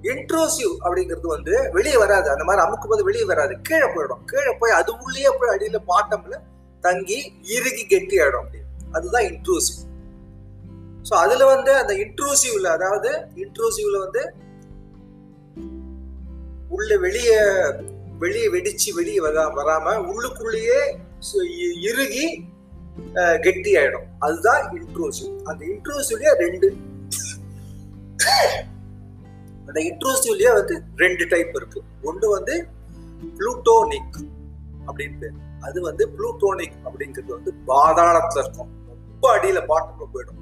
இன்ட்ரோசிவ் 0.04 0.74
அப்படிங்கிறது 0.84 1.28
வந்து 1.28 1.54
வெளியே 1.72 1.98
வராது. 1.98 2.28
அந்த 2.30 2.44
மாதிரி 2.44 2.64
அமுக்கும் 2.66 2.92
போது 2.92 3.04
வெளியே 3.04 3.26
வராது. 3.26 3.54
கீழே 3.62 3.88
போயிடும். 3.96 4.22
கீழே 4.26 4.52
போய் 4.60 4.78
அது 4.80 4.92
உள்ளே 5.06 5.32
போய் 5.40 5.54
அடியில 5.56 5.80
பாட்டம்ல 5.92 6.36
தங்கி 6.84 7.20
இறுகி 7.56 7.84
கெட்டி 7.86 8.18
ஆயிடும் 8.22 8.44
அப்படின்னு 8.44 8.68
அதுதான் 8.96 9.26
இன்ட்ரூசிவ் 9.32 9.80
ஸோ 11.10 11.14
அதுல 11.16 11.46
வந்து 11.46 11.72
அந்த 11.76 11.94
இன்ட்ரூசிவ்ல 11.94 12.68
அதாவது 12.68 13.12
இன்ட்ரூசிவ்ல 13.36 14.00
வந்து 14.00 14.22
உள்ள 16.70 16.98
வெளியே 16.98 17.38
வெளியே 18.18 18.48
வெடிச்சு 18.50 18.90
வெளியே 18.94 19.20
வரா 19.20 19.44
வராம 19.54 19.94
உள்ளுக்குள்ளேயே 20.12 20.80
இறுகி 21.90 22.26
கெட்டி 23.42 23.72
ஆயிடும். 23.78 24.08
அதுதான் 24.20 24.64
இன்ட்ரூசிவ் 24.78 25.32
அந்த 25.44 25.62
இன்ட்ரூசிவ்லயே 25.66 26.34
ரெண்டு 26.40 26.68
அந்த 29.70 29.80
இன்ட்ரோசிவ்லயே 29.90 30.52
வந்து 30.58 30.76
ரெண்டு 31.04 31.24
டைப் 31.32 31.56
இருக்கு. 31.60 31.80
ஒன்று 32.10 32.28
வந்து 32.36 32.56
புளூட்டோனிக் 33.38 34.20
அப்படின்னு 34.88 35.18
பேர். 35.22 35.38
அது 35.68 35.80
வந்து 35.88 36.04
புளூட்டோனிக் 36.16 36.78
அப்படிங்கிறது 36.86 37.32
வந்து 37.38 37.52
பாதாளத்துல 37.70 38.44
இருக்கும். 38.44 38.70
ரொம்ப 39.10 39.26
அடியில 39.38 39.60
பாட்டம்ல 39.72 40.06
போயிடும். 40.14 40.40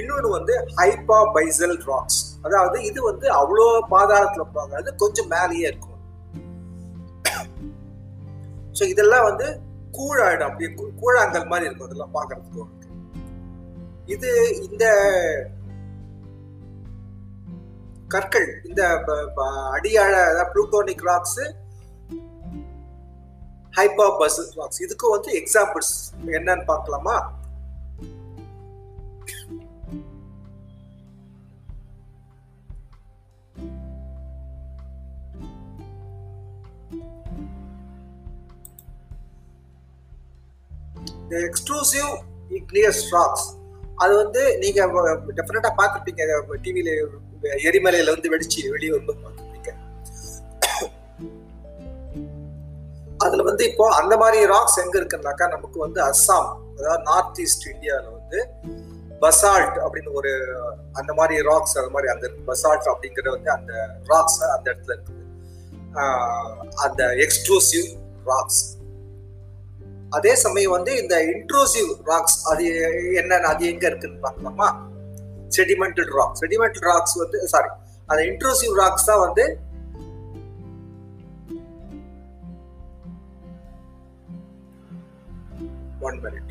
இன்னொன்று 0.00 0.28
வந்து 0.38 0.54
ஹைப்பா 0.78 1.18
பைசல் 1.36 1.78
ராக்ஸ் 1.90 2.20
அதாவது 2.46 2.76
இது 2.88 3.00
வந்து 3.10 3.26
அவ்வளோ 3.38 3.64
பாதாளத்துல 3.94 4.44
போகாது 4.56 4.88
கொஞ்சம் 5.02 5.30
மேலேயே 5.34 5.66
இருக்கும். 5.70 5.96
ஸோ 8.78 8.82
இதெல்லாம் 8.92 9.26
வந்து 9.30 9.46
கூழாயிடும். 9.96 10.48
அப்படியே 10.48 10.70
கூழாங்கல் 11.00 11.50
மாதிரி 11.52 11.66
இருக்கும். 11.68 11.88
அதெல்லாம் 11.88 12.14
பார்க்கறதுக்கு 12.18 12.78
இது 14.14 14.30
இந்த 14.68 14.84
கற்கள் 18.10 18.48
இந்த 18.64 18.82
அடியாழ 19.72 20.14
புளூட்டோனிக் 20.52 21.04
ராக்ஸ் 21.04 21.40
ஹைப்பா 23.76 24.06
பஸ் 24.18 24.38
ராக்ஸ் 24.56 24.82
இதுக்கும் 24.82 25.10
வந்து 25.10 25.32
எக்ஸாம்பிள்ஸ் 25.40 25.92
என்னன்னு 26.38 26.64
பார்க்கலாமா? 26.64 27.16
எக்ஸ்க்ளூசிவ் 41.40 42.10
இக்னியஸ் 42.50 43.02
ராக்ஸ் 43.10 43.48
அது 43.96 44.12
வந்து 44.16 44.42
நீங்க 44.58 44.80
டெஃபினட்டா 45.36 45.70
பார்த்துருப்பீங்க 45.78 46.24
டிவியில 46.62 46.92
எரிமலையில 47.42 48.10
வந்து 48.10 48.28
வெடிச்சு 48.28 48.70
வெளியே 48.70 48.90
வந்து 48.90 49.12
பார்த்துருப்பீங்க 49.12 49.70
அதுல 53.18 53.42
வந்து 53.42 53.64
இப்போ 53.64 53.88
அந்த 53.94 54.16
மாதிரி 54.16 54.46
ராக்ஸ் 54.46 54.78
எங்க 54.78 54.98
இருக்குன்னாக்கா 54.98 55.48
நமக்கு 55.48 55.78
வந்து 55.80 56.02
அஸ்ஸாம் 56.02 56.48
அதாவது 56.76 57.02
நார்த் 57.02 57.40
ஈஸ்ட் 57.40 57.66
இந்தியாவில் 57.66 58.12
வந்து 58.12 58.38
பசால்ட் 59.20 59.78
அப்படின்னு 59.84 60.12
ஒரு 60.12 60.30
அந்த 60.92 61.12
மாதிரி 61.12 61.42
ராக்ஸ் 61.42 61.78
அந்த 61.78 61.90
மாதிரி 61.90 62.12
அந்த 62.12 62.28
பசால்ட் 62.46 62.90
அப்படிங்கிற 62.94 63.30
வந்து 63.30 63.50
அந்த 63.50 63.72
ராக்ஸ் 64.06 64.42
அந்த 64.42 64.74
இடத்துல 64.74 64.94
இருக்குது. 64.94 65.16
அந்த 66.76 67.04
எக்ஸ்க்ளூசிவ் 67.04 67.88
ராக்ஸ் 68.24 68.62
அதே 70.10 70.36
சமயம் 70.36 70.70
வந்து 70.70 70.96
இந்த 70.96 71.16
இன்ட்ரூசிவ் 71.24 71.90
ராக்ஸ் 72.04 72.48
அது 72.48 72.64
என்னன்னு 73.14 73.40
அது 73.42 73.66
எங்க 73.66 73.86
இருக்குன்னு 73.86 74.20
பார்க்கலாமா? 74.20 74.89
செடிமெண்டல் 75.50 76.12
ராக் 76.16 76.36
செடிமெண்டல் 76.40 76.86
ராக்ஸ் 76.88 77.16
வந்து 77.18 77.40
சாரி 77.48 77.70
அந்த 78.08 78.20
இன்ட்ரூசிவ் 78.24 78.74
ராக்ஸ் 78.80 79.08
தான் 79.10 79.22
வந்து 79.26 79.44
one 86.08 86.18
minute 86.24 86.50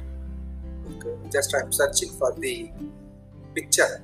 just 1.29 1.56
I 1.56 1.62
am 1.62 1.74
searching 1.79 2.13
for 2.18 2.38
the 2.39 2.56
picture 3.53 3.96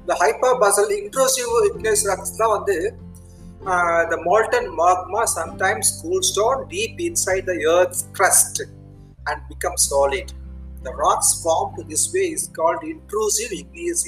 இந்த 0.00 0.14
ஹைப்பர்பாசல் 0.20 0.92
இன்ட்ரோசிவ் 0.96 1.50
இக்னஸ் 1.66 2.04
ராக்ஸ் 2.08 2.36
தான் 2.36 2.52
வந்து 2.54 2.76
uh, 3.65 4.05
the 4.11 4.17
molten 4.23 4.65
magma 4.75 5.27
sometimes 5.27 5.99
cools 6.01 6.31
down 6.35 6.67
deep 6.69 6.99
inside 6.99 7.45
the 7.45 7.65
earth's 7.65 8.07
crust 8.13 8.61
and 9.27 9.41
becomes 9.49 9.83
solid. 9.83 10.31
The 10.83 10.93
rocks 10.93 11.41
formed 11.41 11.77
this 11.89 12.13
way 12.13 12.27
is 12.37 12.49
called 12.55 12.83
intrusive 12.83 13.51
igneous 13.51 14.05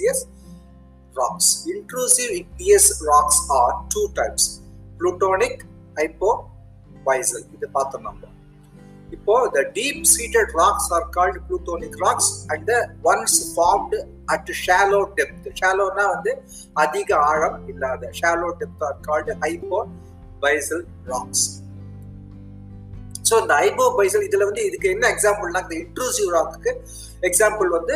rocks. 1.16 1.66
Intrusive 1.68 2.32
igneous 2.32 3.04
rocks 3.08 3.48
are 3.50 3.86
two 3.89 4.08
types 4.16 4.62
plutonic, 5.00 5.56
hypobasal. 6.00 7.42
இது 7.56 7.68
பார்த்தோம் 7.77 8.06
நம்ம 8.08 8.24
இப்போ 9.16 9.34
the 9.58 9.63
deep 9.77 9.98
seated 10.13 10.50
rocks 10.62 10.86
are 10.96 11.06
called 11.16 11.38
plutonic 11.48 11.94
rocks 12.04 12.27
and 12.51 12.62
the 12.72 12.80
ones 13.12 13.34
formed 13.56 13.94
at 14.33 14.53
shallow 14.62 15.01
depth 15.17 15.49
ஷாலோனா 15.61 16.05
வந்து 16.15 16.33
அதிக 16.85 17.11
ஆழம் 17.31 17.59
இல்லாத. 17.69 18.11
Shallow 18.21 18.49
depth 18.61 18.85
are 18.89 19.01
called 19.01 19.35
hypabyssal 20.43 20.85
rocks 21.07 21.47
so 23.29 23.35
இந்த 23.43 23.55
hypabyssal 23.61 24.25
இதுல 24.27 24.47
வந்து 24.49 24.62
இதுக்கு 24.69 24.89
என்ன 24.95 25.05
எக்ஸாம்பிள்னா 25.15 25.61
இந்த 25.65 25.75
இன்ட்ரூசிவ் 25.83 26.31
ராக்கு 26.35 26.71
எக்ஸாம்பிள் 27.29 27.69
வந்து 27.77 27.95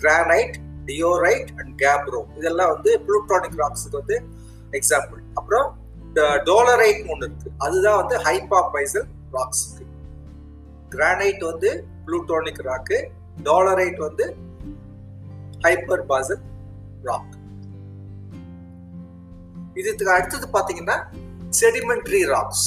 கிரானைட் 0.00 0.56
டியோரைட் 0.88 1.50
அண்ட் 1.58 1.72
கேப்ரோ 1.82 2.20
இதெல்லாம் 2.38 2.70
வந்து 2.74 2.90
புளூட்ரானிக் 3.06 3.58
ராக்ஸுக்கு 3.62 4.00
வந்து 4.00 4.16
எக்ஸாம்பிள் 4.72 5.20
அப்புறம் 5.34 5.66
இந்த 6.04 6.22
டோலரைட் 6.46 7.02
ஒன்று 7.12 7.26
இருக்கு. 7.26 7.50
அதுதான் 7.58 7.98
வந்து 8.00 8.16
ஹைபாபைசல் 8.26 9.06
ராக்ஸுக்கு 9.32 9.84
கிரானைட் 10.88 11.42
வந்து 11.50 11.70
புளூட்டோனிக் 12.04 12.62
ராக்கு 12.68 12.98
டாலரைட் 13.42 13.98
வந்து 13.98 14.26
ஹைப்பர் 15.64 16.04
பாசல் 16.10 16.42
ராக் 17.02 17.34
இதுக்கு 19.80 20.10
அடுத்தது 20.10 20.46
பாத்தீங்கன்னா 20.52 20.96
செடிமெண்ட்ரி 21.60 22.20
ராக்ஸ் 22.34 22.66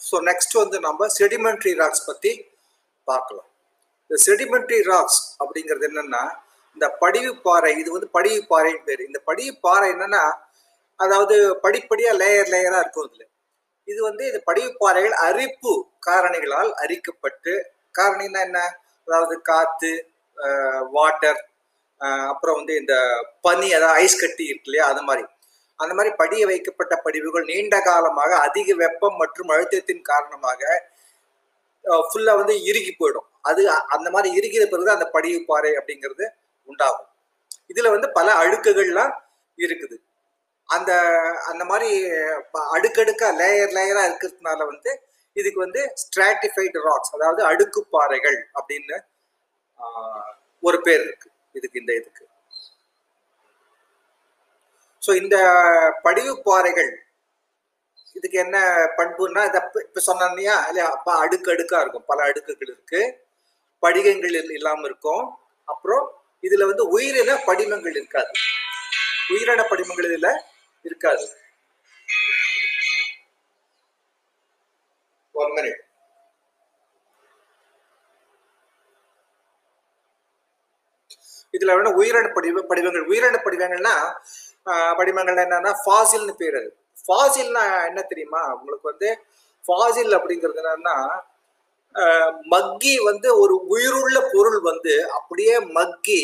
ஸோ 0.00 0.16
நெக்ஸ்ட் 0.28 0.54
வந்து 0.56 0.80
நம்ம 0.80 1.06
செடிமெண்ட்ரி 1.18 1.72
ராக்ஸ் 1.80 2.06
பத்தி 2.06 2.30
பார்க்கலாம். 3.08 3.48
இந்த 4.02 4.16
செடிமெண்ட்ரி 4.26 4.78
ராக்ஸ் 4.82 5.20
அப்படிங்கிறது 5.40 5.86
என்னன்னா 5.88 6.22
இந்த 6.78 6.88
படிவு 7.02 7.30
பாறை 7.46 7.70
இது 7.82 7.90
வந்து 7.94 8.08
படிவு 8.16 8.40
பாறைன்னு 8.50 8.84
பேர். 8.88 9.00
இந்த 9.08 9.18
படிவு 9.28 9.54
பாறை 9.66 9.86
என்னன்னா 9.94 10.24
அதாவது 11.00 11.36
படிப்படியா 11.64 12.12
லேயர் 12.20 12.52
லேயரா 12.54 12.78
இருக்கும் 12.82 13.06
இதுல. 13.08 13.24
இது 13.88 14.00
வந்து 14.08 14.24
இந்த 14.30 14.40
படிவு 14.48 14.70
பாறைகள் 14.82 15.14
அரிப்பு 15.28 15.72
காரணிகளால் 16.06 16.70
அரிக்கப்பட்டு 16.84 17.52
காரணின்னா 17.98 18.40
என்ன? 18.48 18.58
அதாவது 19.06 19.34
காத்து 19.50 19.92
வாட்டர் 20.96 21.40
அப்புறம் 22.32 22.58
வந்து 22.60 22.74
இந்த 22.80 22.94
பனி 23.46 23.68
அதாவது 23.76 23.98
ஐஸ் 24.02 24.20
கட்டி 24.22 24.44
இருக்கு 24.50 24.68
இல்லையா 24.70 24.86
அது 24.92 25.02
மாதிரி. 25.08 25.24
அந்த 25.78 25.92
மாதிரி 25.98 26.10
படிய 26.20 26.42
வைக்கப்பட்ட 26.50 26.94
படிவுகள் 27.06 27.48
நீண்ட 27.52 27.76
காலமாக 27.88 28.32
அதிக 28.46 28.74
வெப்பம் 28.84 29.16
மற்றும் 29.22 29.50
அழுத்தத்தின் 29.54 30.04
காரணமாக 30.10 30.62
ஃபுல்லா 32.10 32.32
வந்து 32.40 32.54
இறுகி 32.70 32.92
போயிடும். 32.94 33.28
அது 33.48 33.62
அந்த 33.96 34.08
மாதிரி 34.14 34.28
இறுகிற 34.38 34.62
பிறகு 34.72 34.96
அந்த 34.96 35.08
படிவு 35.16 35.40
பாறை 35.50 35.72
அப்படிங்கிறது 35.80 36.26
உண்டாகும். 36.68 37.08
இதுல 37.72 37.90
வந்து 37.94 38.08
பல 38.18 38.28
அழுக்குகள்லாம் 38.42 39.12
இருக்குது. 39.58 39.96
அந்த 40.68 40.92
அந்த 41.50 41.62
மாதிரி 41.70 41.90
அடுக்கடுக்கா 42.76 43.28
லேயர் 43.40 43.74
லேயரா 43.76 44.02
இருக்கிறதுனால 44.08 44.60
வந்து 44.72 44.90
இதுக்கு 45.36 45.60
வந்து 45.66 45.80
ஸ்ட்ராட்டிஃபைடு 46.02 46.78
ராக்ஸ் 46.88 47.14
அதாவது 47.16 47.42
அடுக்கு 47.50 47.80
பாறைகள் 47.94 48.38
அப்படின்னு 48.58 48.96
ஒரு 50.62 50.78
பேர் 50.86 51.02
இருக்கு. 51.06 51.28
இதுக்கு 51.58 51.80
இந்த 51.82 51.92
இதுக்கு. 52.00 52.24
ஸோ 55.02 55.10
இந்த 55.22 55.36
படிவு 56.06 56.32
பாறைகள் 56.48 56.90
இதுக்கு 58.16 58.38
என்ன 58.44 58.58
பண்புன்னா 58.98 59.42
இதை 59.48 59.58
இப்போ 59.86 60.00
சொன்னியா 60.08 60.54
இல்லையா? 60.68 60.86
அப்போ 60.96 61.10
அடுக்கு 61.24 61.48
அடுக்கா 61.54 61.78
இருக்கும். 61.82 62.06
பல 62.10 62.18
அடுக்குகள் 62.28 62.70
இருக்கு. 62.74 63.00
படிகங்கள் 63.82 64.36
இல்லாம 64.58 64.84
இருக்கும். 64.90 65.24
அப்புறம் 65.68 66.04
இதுல 66.42 66.66
வந்து 66.70 66.84
உயிரின 66.96 67.32
படிமங்கள் 67.48 67.96
இருக்காது. 68.00 68.32
உயிரின 69.34 69.62
படிமங்கள் 69.72 70.08
இதுல 70.10 70.28
இருக்காது. 70.84 71.26
ஒன் 75.34 75.52
மினிட் 75.58 75.82
இதுல 81.56 81.74
வேணா 81.76 81.90
உயிரணு 82.00 82.28
படிவ 82.36 82.62
படிவங்கள் 82.70 83.08
உயிரணு 83.10 83.38
படிவங்கள்னா 83.44 83.94
படிமங்கள் 84.98 85.42
என்னன்னா 85.44 85.72
ஃபாசில்னு 85.84 86.34
பேர் 86.40 86.56
அது. 86.60 86.70
ஃபாசில்னா 87.04 87.62
என்ன 87.90 88.00
தெரியுமா? 88.10 88.42
உங்களுக்கு 88.56 88.90
வந்து 88.92 89.08
ஃபாசில் 89.64 90.16
அப்படிங்கிறது 90.18 90.60
என்னன்னா 90.62 90.96
மக்கி 92.54 92.94
வந்து 93.08 93.28
ஒரு 93.42 93.54
உயிருள்ள 93.74 94.18
பொருள் 94.32 94.60
வந்து 94.70 94.94
அப்படியே 95.18 95.54
மக்கி 95.78 96.20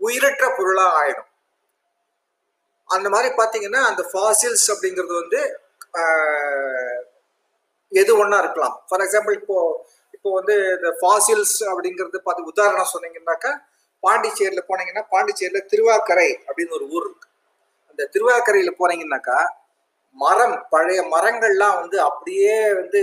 உயிரற்ற 0.00 0.44
பொருளா 0.58 0.86
ஆயிடும். 1.00 1.30
அந்த 2.88 3.08
மாதிரி 3.14 3.28
பாத்தீங்கன்னா 3.40 3.82
அந்த 3.90 4.02
ஃபாசில்ஸ் 4.10 4.66
அப்படிங்கிறது 4.74 5.14
வந்து 5.22 5.40
எது 7.92 8.12
ஒன்றா 8.22 8.38
இருக்கலாம். 8.44 8.76
ஃபார் 8.88 9.02
எக்ஸாம்பிள் 9.06 9.34
இப்போ 9.40 9.56
இப்போ 10.16 10.30
வந்து 10.38 10.54
இந்த 10.76 10.90
ஃபாசில்ஸ் 11.00 11.58
அப்படிங்கிறது 11.70 12.18
பார்த்து 12.26 12.50
உதாரணம் 12.52 12.92
சொன்னீங்கன்னாக்கா 12.94 13.52
பாண்டிச்சேரியில் 14.02 14.68
போனீங்கன்னா 14.68 15.02
பாண்டிச்சேரியில் 15.14 15.68
திருவாக்கரை 15.72 16.28
அப்படின்னு 16.48 16.76
ஒரு 16.78 16.86
ஊர் 16.94 17.06
இருக்கு. 17.06 17.28
அந்த 17.90 18.02
திருவாக்கரையில் 18.14 18.78
போனீங்கன்னாக்கா 18.80 19.38
மரம் 20.16 20.56
பழைய 20.72 21.00
மரங்கள்லாம் 21.14 21.76
வந்து 21.82 21.96
அப்படியே 22.08 22.56
வந்து 22.80 23.00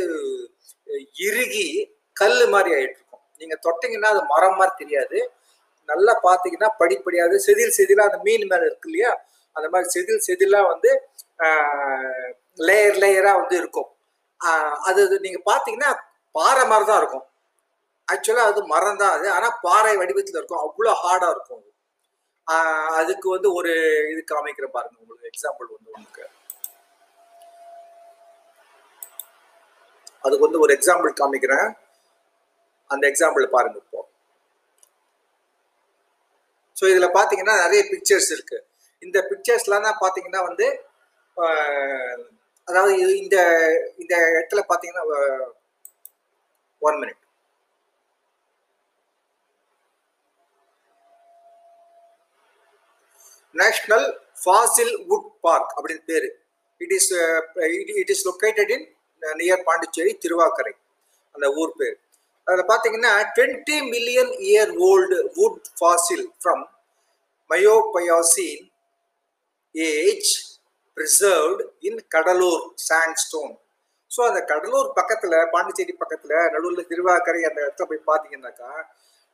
இறுகி 1.27 1.67
கல் 2.15 2.41
மாதிரி 2.53 2.71
ஆயிட்டு 2.77 2.97
இருக்கும் 2.99 3.23
நீங்க 3.41 3.55
தொட்டிங்கன்னா 3.65 4.09
அது 4.13 4.21
மரம் 4.33 4.57
மாதிரி 4.59 4.73
தெரியாது. 4.81 5.19
நல்லா 5.89 6.13
பார்த்தீங்கன்னா 6.27 6.69
படிப்படியாது 6.81 7.35
செதில் 7.45 7.77
செதிலா 7.77 8.03
அந்த 8.09 8.19
மீன் 8.27 8.49
மேல 8.51 8.67
இருக்கு 8.69 8.89
இல்லையா? 8.89 9.11
அந்த 9.55 9.67
மாதிரி 9.73 9.87
செதில் 9.95 10.25
செதிலா 10.27 10.61
வந்து 10.71 10.89
லேயர் 12.67 12.99
லேயரா 13.03 13.31
வந்து 13.41 13.55
இருக்கும். 13.61 13.89
அது 14.89 15.19
நீங்க 15.25 15.39
பாத்தீங்கன்னா 15.51 15.91
பாறை 16.35 16.63
மாதிரி 16.71 16.87
தான் 16.91 17.01
இருக்கும். 17.03 17.25
ஆக்சுவலா 18.07 18.43
அது 18.51 18.61
மரம் 18.73 19.01
தான் 19.01 19.13
அது. 19.17 19.27
ஆனா 19.37 19.47
பாறை 19.65 19.93
வடிவத்துல 20.01 20.39
இருக்கும். 20.39 20.63
அவ்வளோ 20.67 20.93
ஹார்டா 21.03 21.29
இருக்கும் 21.35 21.65
அதுக்கு 22.99 23.27
வந்து 23.33 23.49
ஒரு 23.57 23.71
இது 24.11 24.21
காமிக்கிற 24.31 24.67
பாருங்க 24.75 24.97
உங்களுக்கு 25.01 25.29
எக்ஸாம்பிள் 25.31 25.67
வந்து 25.75 25.91
உங்களுக்கு. 25.95 26.23
அதுக்கு 30.23 30.47
வந்து 30.47 30.63
ஒரு 30.65 30.71
எக்ஸாம்பிள் 30.77 31.11
காமிக்கிறேன். 31.21 31.67
அந்த 32.89 33.03
எக்ஸாம்பிள் 33.11 33.53
பாருங்க 33.55 33.77
இப்போ. 33.83 34.01
ஸோ 36.79 36.83
இதில் 36.91 37.15
பார்த்தீங்கன்னா 37.17 37.55
நிறைய 37.63 37.81
பிக்சர்ஸ் 37.93 38.29
இருக்கு. 38.35 38.57
இந்த 39.05 39.17
பிக்சர்ஸ்லாம் 39.31 39.87
தான் 39.87 40.01
பார்த்தீங்கன்னா 40.03 40.41
வந்து 40.49 40.67
அதாவது 42.67 42.93
இந்த 43.21 43.37
இந்த 44.01 44.13
இடத்துல 44.33 44.61
பார்த்தீங்கன்னா 44.69 45.03
one 46.87 46.97
minute 47.01 47.21
national 53.55 54.07
fossil 54.41 54.93
wood 55.09 55.29
park 55.45 55.71
அப்படின்னு 55.77 56.03
பேரு. 56.11 56.29
It 56.81 56.93
is 56.97 57.09
it 58.01 58.11
is 58.15 58.25
located 58.29 58.71
in 58.75 58.85
near 59.21 59.63
Pondicherry 59.63 60.17
Tiruvakkarai. 60.17 60.73
அந்த 61.35 61.47
ஊர் 61.51 61.73
பேர். 61.75 61.97
அதில் 62.47 62.69
பார்த்தீங்கன்னா 62.69 63.13
twenty 63.35 63.77
million 63.89 64.31
year 64.39 64.71
old 64.79 65.17
wood 65.35 65.65
fossil 65.79 66.27
from 66.41 66.63
Miocene 67.49 68.65
age 69.75 70.31
preserved 70.97 71.63
in 71.79 72.01
Cuddalore 72.07 72.63
sandstone 72.89 73.53
so 74.11 74.21
அந்த 74.27 74.41
கடலூர் 74.43 74.89
பக்கத்தில் 74.93 75.35
பாண்டிச்சேரி 75.51 75.93
பக்கத்தில் 75.93 76.51
நடுவில் 76.51 76.87
திருவாக்கரை 76.87 77.41
அந்த 77.43 77.59
இடத்துல 77.61 77.87
போய் 77.87 78.07
பார்த்தீங்கன்னாக்கா 78.07 78.71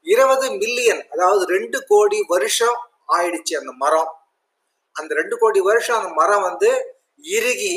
இருபது 0.06 0.52
மில்லியன் 0.52 1.02
அதாவது 1.10 1.46
ரெண்டு 1.46 1.84
கோடி 1.88 2.20
வருஷம் 2.28 2.78
ஆயிடுச்சு 3.08 3.54
அந்த 3.58 3.72
மரம். 3.72 4.12
அந்த 4.96 5.14
ரெண்டு 5.16 5.38
கோடி 5.38 5.60
வருஷம் 5.60 5.98
அந்த 5.98 6.10
மரம் 6.14 6.42
வந்து 6.42 6.70
இறுகி 7.24 7.76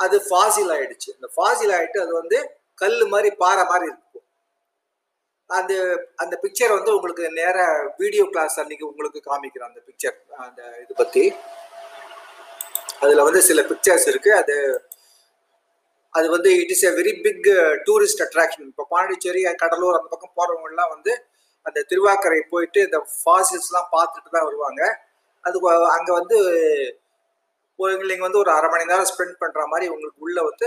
அது 0.00 0.16
ஃபாசில் 0.18 0.70
ஆயிடுச்சு 0.76 1.10
அந்த 1.14 1.28
ஃபாசில் 1.36 1.72
ஆயிட்டு 1.78 1.98
அது 2.00 2.12
வந்து 2.12 2.38
கல் 2.74 3.06
மாதிரி 3.06 3.30
பாறை 3.34 3.64
மாதிரி 3.64 3.86
இருக்கும். 3.86 4.26
அந்த 5.50 5.72
அந்த 6.16 6.40
பிக்சர் 6.42 6.72
வந்து 6.72 6.94
உங்களுக்கு 6.94 7.30
நேர 7.30 7.56
வீடியோ 7.96 8.24
கிளாஸ் 8.30 8.60
அன்னைக்கு 8.60 8.86
உங்களுக்கு 8.86 9.22
காமிக்கிறேன் 9.26 9.70
அந்த 9.70 9.80
பிக்சர் 9.86 10.18
அந்த 10.36 10.62
இது 10.82 10.94
பத்தி. 10.94 11.34
அதுல 13.00 13.22
வந்து 13.22 13.42
சில 13.42 13.62
பிக்சர்ஸ் 13.62 14.06
இருக்கு. 14.06 14.34
அது 14.34 14.56
அது 16.14 16.30
வந்து 16.30 16.50
it 16.56 16.70
is 16.70 16.82
a 16.82 16.90
very 16.90 17.22
big 17.22 17.46
tourist 17.86 18.22
attraction 18.22 18.66
இப்போ 18.66 18.86
பாண்டிச்சேரி 18.88 19.42
கடலூர் 19.54 19.98
அந்த 20.00 20.16
பக்கம் 20.16 20.36
போறவங்க 20.36 20.68
எல்லாம் 20.68 20.88
வந்து 20.88 21.12
அந்த 21.66 21.84
திருவாக்கரை 21.88 22.40
போயிட்டு 22.50 22.80
இந்த 22.80 22.98
ஃபாசில்ஸ்லாம் 22.98 23.90
பார்த்துட்டு 23.92 24.30
தான் 24.30 24.44
வருவாங்க. 24.44 24.82
அது 25.44 25.58
வ- 25.62 25.88
அங்க 25.88 26.12
வந்து 26.12 26.38
ஒரு 27.82 27.92
நீங்க 28.10 28.24
வந்து 28.26 28.42
ஒரு 28.42 28.50
அரை 28.56 28.68
மணி 28.72 28.90
நேரம் 28.90 29.08
ஸ்பெண்ட் 29.10 29.40
பண்ற 29.42 29.62
மாதிரி 29.72 29.86
உங்களுக்கு 29.94 30.24
உள்ள 30.26 30.38
வந்து 30.48 30.66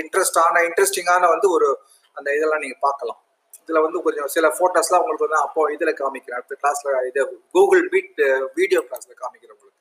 இன்ட்ரெஸ்டான 0.00 0.62
இன்ட்ரெஸ்டிங்கான 0.68 1.28
வந்து 1.34 1.48
ஒரு 1.56 1.68
அந்த 2.16 2.28
இதெல்லாம் 2.36 2.62
நீங்க 2.64 2.76
பார்க்கலாம். 2.86 3.20
இதுல 3.62 3.80
வந்து 3.84 3.98
கொஞ்சம் 4.06 4.30
சில 4.34 4.46
ஃபோட்டோஸ்லாம் 4.56 5.02
உங்களுக்கு 5.02 5.26
வந்து 5.26 5.40
அப்போ 5.44 5.60
இதுல 5.74 5.92
காமிக்கிறேன். 6.00 6.38
அடுத்த 6.40 6.56
கிளாஸ்ல 6.62 6.98
இது 7.10 7.20
கூகுள் 7.54 7.84
பீட் 7.92 8.20
வீடியோ 8.58 8.80
கிளாஸ்ல 8.88 9.14
காமிக்கிறேன் 9.22 9.54
உங்களுக்கு. 9.56 9.80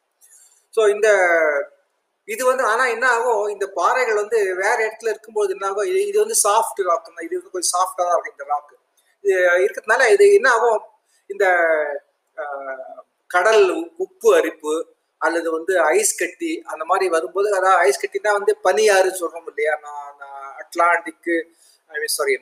ஸோ 0.74 0.82
இந்த 0.96 1.08
இது 2.28 2.44
வந்து 2.52 2.64
ஆனா 2.72 2.84
என்ன 2.96 3.06
ஆகும்? 3.16 3.42
இந்த 3.56 3.66
பாறைகள் 3.80 4.22
வந்து 4.22 4.38
வேற 4.64 4.78
இடத்துல 4.88 5.12
இருக்கும்போது 5.14 5.54
என்ன 5.56 5.66
ஆகும்? 5.70 5.88
இது 5.92 6.00
இது 6.12 6.18
வந்து 6.24 6.38
சாஃப்ட் 6.46 6.82
ராக் 6.88 7.10
தான். 7.10 7.26
இது 7.28 7.40
வந்து 7.40 7.54
கொஞ்சம் 7.56 7.74
சாஃப்டா 7.76 8.04
தான் 8.08 8.16
இருக்கும் 8.16 8.36
இந்த 8.38 8.48
ராக் 8.54 8.74
இது 9.24 9.36
இருக்கிறதுனால 9.66 10.08
இது 10.16 10.26
என்ன 10.38 10.50
ஆகும்? 10.56 10.82
இந்த 11.30 11.46
கடல் 13.36 13.64
உப்பு 14.06 14.30
அரிப்பு 14.40 14.74
அல்லது 15.26 15.50
வந்து 15.58 15.74
ஐஸ் 15.98 16.14
கட்டி 16.22 16.52
அந்த 16.72 16.84
மாதிரி 16.92 17.06
வரும்போது 17.16 17.48
அதாவது 17.60 17.82
ஐஸ் 17.88 18.02
கட்டினா 18.04 18.32
வந்து 18.40 18.54
பனியாறுன்னு 18.68 19.22
சொல்றோம் 19.22 19.48
இல்லையா? 19.52 19.74
நான் 19.86 20.24
Atlantic 20.62 21.36
I 21.92 21.98
mean 22.02 22.16
sorry 22.18 22.34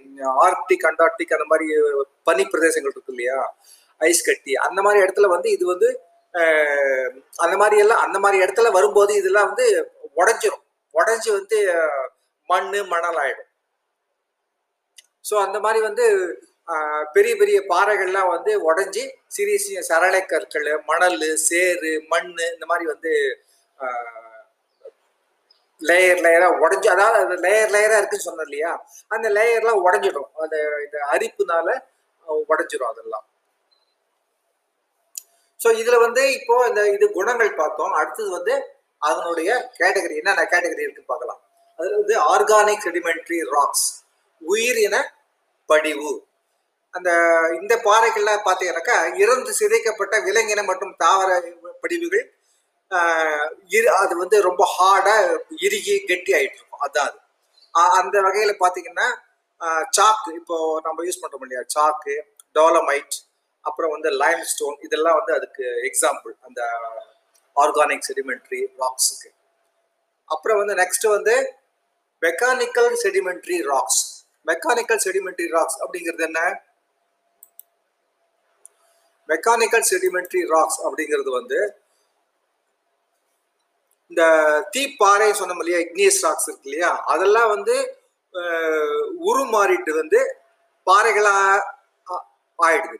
Arctic 0.45 0.85
Antarctic 0.89 1.35
அந்த 1.37 1.47
மாதிரி 1.51 1.67
பனி 2.29 2.43
பிரதேசங்கள் 2.53 2.93
இருக்கு 2.95 3.13
இல்லையா? 3.15 3.39
ஐஸ் 4.01 4.27
கட்டி 4.29 4.53
அந்த 4.67 4.79
மாதிரி 4.85 4.99
இடத்துல 5.05 5.27
வந்து 5.35 5.49
இது 5.55 5.65
வந்து 5.73 5.89
அந்த 7.43 7.55
மாதிரி 7.61 7.77
எல்லாம் 7.83 8.03
அந்த 8.05 8.17
மாதிரி 8.23 8.37
இடத்துல 8.43 8.69
வரும்போது 8.77 9.11
இதெல்லாம் 9.21 9.49
வந்து 9.51 9.65
உடஞ்சிரும். 10.21 10.63
உடஞ்சி 10.95 11.29
வந்து 11.37 11.57
மண் 12.49 12.63
மண்ணு 12.63 12.79
மணல் 12.93 13.19
ஆயிடும். 13.23 13.49
ஸோ 15.29 15.33
அந்த 15.45 15.57
மாதிரி 15.65 15.79
வந்து 15.87 16.05
பெரிய 17.15 17.34
பெரிய 17.41 17.58
பாறைகள்லாம் 17.71 18.34
வந்து 18.36 18.52
உடஞ்சி 18.67 19.04
சிறிய 19.36 19.58
சிறிய 19.63 19.80
சரளை 19.89 20.21
கற்கள் 20.26 20.69
மணல் 20.91 21.23
சேறு 21.49 21.91
மண் 22.12 22.30
இந்த 22.54 22.65
மாதிரி 22.71 22.86
வந்து 22.93 23.13
லேயர் 25.82 26.21
லேயராக 26.26 26.60
உடஞ்சி 26.63 26.88
அதாவது 26.93 27.17
அது 27.23 27.36
லேயர் 27.45 27.73
லேயராக 27.76 27.99
இருக்குன்னு 28.02 28.28
சொன்னேன் 28.28 28.47
இல்லையா? 28.47 28.71
அந்த 29.12 29.28
லேயர்லாம் 29.38 29.82
உடஞ்சிடும். 29.88 30.30
அந்த 30.43 30.56
இந்த 30.86 30.97
அரிப்புனால 31.13 31.67
உடஞ்சிடும் 32.49 32.91
அதெல்லாம். 32.91 33.26
ஸோ 35.60 35.69
இதில் 35.82 36.04
வந்து 36.06 36.21
இப்போ 36.38 36.56
இந்த 36.69 36.82
இது 36.95 37.06
குணங்கள் 37.17 37.52
பார்த்தோம். 37.62 37.93
அடுத்தது 37.99 38.30
வந்து 38.38 38.54
அதனுடைய 39.02 39.49
கேட்டகரி 39.80 40.15
என்னென்ன 40.21 40.45
கேட்டகரி 40.54 40.84
இருக்குன்னு 40.86 41.12
பார்க்கலாம். 41.13 41.41
அது 41.80 41.89
வந்து 41.99 42.15
ஆர்கானிக் 42.34 42.88
ரெடிமெண்ட்ரி 42.89 43.39
ராக்ஸ் 43.56 43.88
உயிரின 44.41 44.95
படிவு 45.69 46.12
அந்த 46.93 47.10
இந்த 47.53 47.73
பாறைகளில் 47.84 48.45
பார்த்தீங்கன்னாக்கா 48.45 48.95
இறந்து 49.17 49.51
சிதைக்கப்பட்ட 49.60 50.15
விலங்கின 50.25 50.63
மற்றும் 50.65 50.95
தாவர 50.97 51.29
படிவுகள் 51.84 52.25
இரு- 53.71 53.93
அது 53.95 54.13
வந்து 54.17 54.38
ரொம்ப 54.41 54.63
ஹார்டா 54.73 55.15
இறுகி 55.60 55.95
கெட்டி 56.03 56.32
ஆயிட்டு 56.34 56.58
இருக்கும் 56.58 56.84
அதான் 56.84 57.08
அது. 57.08 57.19
அந்த 57.97 58.15
வகையில 58.21 58.53
பாத்தீங்கன்னா 58.60 59.08
சாக்கு 59.93 60.29
இப்போ 60.36 60.56
நம்ம 60.86 61.03
யூஸ் 61.03 61.21
பண்றோம் 61.21 61.43
இல்லையா? 61.45 61.63
சாக்கு 61.75 62.15
டோலமைட் 62.56 63.15
அப்புறம் 63.65 63.91
வந்து 63.91 64.10
லைம் 64.17 64.43
ஸ்டோன் 64.45 64.77
இதெல்லாம் 64.82 65.17
வந்து 65.19 65.34
அதுக்கு 65.34 65.65
எக்ஸாம்பிள் 65.89 66.34
அந்த 66.41 66.62
ஆர்கானிக் 67.56 68.06
செடிமெண்ட்ரி 68.08 68.62
ராக்ஸுக்கு 68.79 69.29
அப்புறம் 70.29 70.60
வந்து 70.62 70.75
நெக்ஸ்ட் 70.75 71.08
வந்து 71.10 71.36
mechanical 72.21 72.91
sedimentary 73.03 73.58
rocks 73.67 74.01
mechanical 74.47 75.01
sedimentary 75.06 75.47
rocks 75.49 75.79
அப்படிங்கிறது 75.82 76.23
என்ன? 76.23 76.39
மெக்கானிக்கல் 79.27 79.88
செடிமெண்ட்ரி 79.91 80.47
ராக்ஸ் 80.47 80.81
அப்படிங்கிறது 80.81 81.29
வந்து 81.29 81.59
இந்த 84.07 84.23
தீப்பாறை 84.73 85.27
சொன்னோம் 85.31 85.62
இல்லையா 85.63 85.79
இக்னியஸ் 85.79 86.21
ராக்ஸ் 86.21 86.47
இருக்கு 86.47 86.69
இல்லையா 86.69 86.95
அதெல்லாம் 87.05 87.49
வந்து 87.49 87.75
உருமாறிட்டு 89.25 89.91
வந்து 89.95 90.19
பாறைகளா 90.88 91.36
ஆயிடுது. 92.59 92.97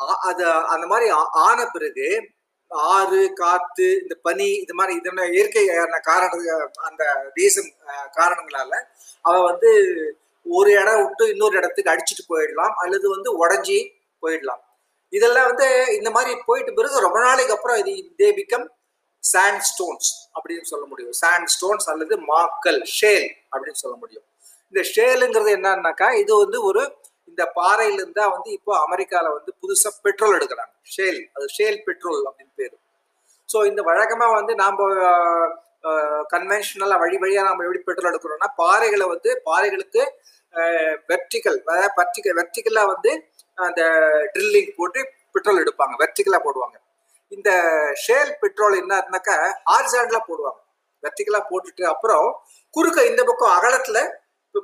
ஆ- 0.00 0.18
அது 0.20 0.50
அந்த 0.50 0.86
மாதிரி 0.86 1.10
ஆ- 1.10 1.30
ஆன 1.32 1.66
பிறகு 1.66 2.32
ஆறு 2.70 3.32
காத்து 3.32 3.98
இந்த 4.02 4.14
பனி 4.22 4.52
இந்த 4.54 4.74
மாதிரி 4.74 4.96
இதெல்லாம் 4.98 5.32
இயற்கையான 5.32 5.98
காரண 5.98 6.30
அந்த 6.82 7.32
ரீசன் 7.36 7.70
காரணங்களால 8.16 8.74
அவ 9.22 9.42
வந்து 9.42 9.70
ஒரு 10.46 10.70
இடம் 10.72 11.06
விட்டு 11.06 11.28
இன்னொரு 11.28 11.56
இடத்துக்கு 11.56 11.90
அடிச்சுட்டு 11.90 12.24
போயிடலாம் 12.28 12.74
அல்லது 12.76 13.10
வந்து 13.10 13.46
உடஞ்சி 13.46 13.78
போயிடலாம். 14.22 14.62
இதெல்லாம் 15.12 15.48
வந்து 15.50 15.68
இந்த 15.98 16.10
மாதிரி 16.16 16.32
போயிட்டு 16.48 16.72
பிறகு 16.78 17.04
ரொம்ப 17.06 17.18
நாளைக்கு 17.26 17.54
அப்புறம் 17.56 17.78
இது 17.82 17.92
தே 18.20 18.28
பிகம் 18.38 18.66
சாண்ட் 19.24 19.64
ஸ்டோன்ஸ் 19.70 20.10
அப்படின்னு 20.36 20.66
சொல்ல 20.72 20.84
முடியும். 20.90 21.14
சாண்ட் 21.22 21.50
ஸ்டோன்ஸ் 21.54 21.88
அல்லது 21.92 22.14
மாக்கல் 22.32 22.80
ஷேல் 22.98 23.28
அப்படின்னு 23.52 23.80
சொல்ல 23.84 23.94
முடியும். 24.02 24.26
இந்த 24.72 24.82
ஷேலுங்கிறது 24.94 25.50
என்னன்னாக்கா 25.58 26.08
இது 26.22 26.32
வந்து 26.44 26.60
ஒரு 26.68 26.82
இந்த 27.30 27.42
பாறையில 27.58 28.06
தான் 28.20 28.32
வந்து 28.36 28.48
இப்போ 28.58 28.72
அமெரிக்கால 28.86 29.26
வந்து 29.36 29.50
புதுசா 29.60 29.90
பெட்ரோல் 30.06 30.36
எடுக்கிறாங்க. 30.38 30.72
ஷேல் 30.94 31.20
அது 31.36 31.46
ஷேல் 31.56 31.78
பெட்ரோல் 31.88 32.22
அப்படின்னு 32.28 32.52
பேரு. 32.60 32.76
ஸோ 33.48 33.58
இந்த 33.70 33.80
வழக்கமா 33.90 34.26
வந்து 34.38 34.52
நாம 34.62 34.88
கன்வென்ஷனலா 36.34 36.96
வழி 37.04 37.16
வழியா 37.22 37.42
நம்ம 37.46 37.64
எப்படி 37.66 37.80
பெட்ரோல் 37.86 38.10
எடுக்கிறோம்னா 38.10 38.48
பாறைகளை 38.60 39.06
வந்து 39.14 39.30
பாறைகளுக்கு 39.48 40.02
வெர்டிக்கல் 41.10 41.58
அதாவது 41.68 41.90
பர்டிகல் 41.98 42.36
வெர்டிக்கலா 42.40 42.82
வந்து 42.92 43.10
அந்த 43.58 43.82
ட்ரில்லிங் 44.34 44.72
போட்டு 44.78 45.00
பெட்ரோல் 45.34 45.62
எடுப்பாங்க 45.64 45.94
வெர்டிக்கலா 46.02 46.40
போடுவாங்க. 46.46 46.76
இந்த 47.32 47.50
ஷேல் 48.04 48.32
பெட்ரோல் 48.42 48.74
என்னன்னாக்கா 48.80 49.36
ஹாரிசாண்டலா 49.70 50.20
போடுவாங்க. 50.30 50.60
வெர்டிக்கலா 51.02 51.40
போட்டுட்டு 51.50 51.84
அப்புறம் 51.92 52.26
குறுக்க 52.74 52.98
இந்த 53.10 53.22
பக்கம் 53.30 53.54
அகலத்துல 53.58 54.00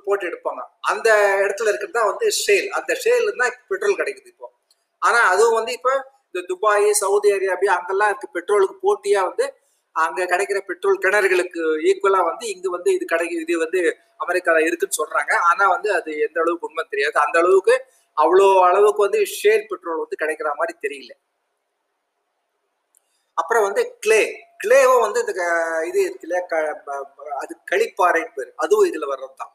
போட்டு 0.06 0.24
எடுப்பாங்க. 0.30 0.62
அந்த 0.90 1.08
இடத்துல 1.44 1.70
இருக்கிறது 1.70 1.96
தான் 1.98 2.10
வந்து 2.10 2.26
ஷேல் 2.42 2.68
அந்த 2.78 2.92
ஷேல் 3.04 3.28
தான் 3.42 3.54
பெட்ரோல் 3.70 3.98
கிடைக்குது 4.00 4.30
இப்போ. 4.32 4.46
ஆனா 5.02 5.20
அதுவும் 5.32 5.58
வந்து 5.58 5.72
இப்போ 5.78 5.92
இந்த 6.28 6.40
துபாய் 6.50 6.86
சவுதி 7.02 7.28
அரேபியா 7.36 7.72
அங்கெல்லாம் 7.78 8.10
இருக்கு. 8.12 8.28
பெட்ரோலுக்கு 8.36 8.76
போட்டியா 8.86 9.20
வந்து 9.28 9.46
அங்க 9.96 10.26
கிடைக்கிற 10.32 10.58
பெட்ரோல் 10.70 10.98
கிணறுகளுக்கு 11.04 11.62
ஈக்குவலா 11.90 12.20
வந்து 12.30 12.44
இங்க 12.54 12.66
வந்து 12.76 12.90
இது 12.96 13.04
கிடைக்கு 13.12 13.36
இது 13.44 13.54
வந்து 13.64 13.80
அமெரிக்கால 14.24 14.58
இருக்குன்னு 14.68 14.98
சொல்றாங்க. 15.00 15.32
ஆனா 15.50 15.64
வந்து 15.74 15.88
அது 15.98 16.10
எந்த 16.26 16.38
அளவுக்கு 16.42 16.68
உண்மை 16.68 16.84
தெரியாது. 16.92 17.16
அந்த 17.26 17.36
அளவுக்கு 17.42 17.74
அவ்வளோ 18.18 18.60
அளவுக்கு 18.60 19.02
வந்து 19.02 19.18
ஷேர் 19.20 19.66
பெட்ரோல் 19.66 19.96
வந்து 19.96 20.16
கிடைக்கிற 20.20 20.54
மாதிரி 20.54 20.78
தெரியல. 20.82 21.12
அப்புறம் 23.34 23.62
வந்து 23.62 23.98
கிளே 23.98 24.34
கிளேவும் 24.64 25.00
வந்து 25.00 25.20
இந்த 25.20 25.32
இது 25.84 26.00
இருக்குல்ல 26.06 26.46
க- 26.46 26.82
அது 27.38 27.56
களிப்பாறை 27.70 28.32
பேர். 28.34 28.52
அதுவும் 28.56 28.88
இதுல 28.90 29.04
வர்றது 29.04 29.34
தான் 29.36 29.52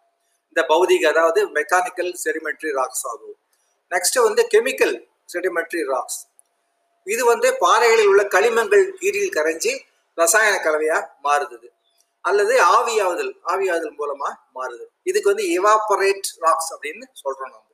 இந்த 0.47 0.62
பௌதிக 0.67 1.08
அதாவது 1.08 1.49
மெக்கானிக்கல் 1.49 2.13
செடிமெண்ட்ரி 2.23 2.71
ராக்ஸ் 2.71 3.08
ஆகும். 3.08 3.36
நெக்ஸ்ட் 3.89 4.23
வந்து 4.23 4.47
கெமிக்கல் 4.52 5.08
செடிமெண்ட்ரி 5.34 5.86
ராக்ஸ் 5.86 6.28
இது 7.04 7.26
வந்து 7.26 7.58
பாறைகளில் 7.58 8.08
உள்ள 8.08 8.23
களிமங்கள் 8.23 8.91
கீரில் 9.02 9.32
கரைஞ்சி 9.36 9.80
ரசாயன 10.15 10.56
கலவையா 10.56 11.06
மாறுது 11.23 11.69
அல்லது 12.21 12.63
ஆவியாவுதல் 12.63 13.34
ஆவியாவுதல் 13.45 13.95
மூலமா 13.97 14.34
மாறுது. 14.56 14.86
இதுக்கு 15.04 15.36
வந்து 15.36 15.43
இவாபரேட் 15.43 16.39
ராக்ஸ் 16.39 16.73
அப்படின்னு 16.73 17.04
சொல்றோம் 17.23 17.52
நம்ம. 17.52 17.71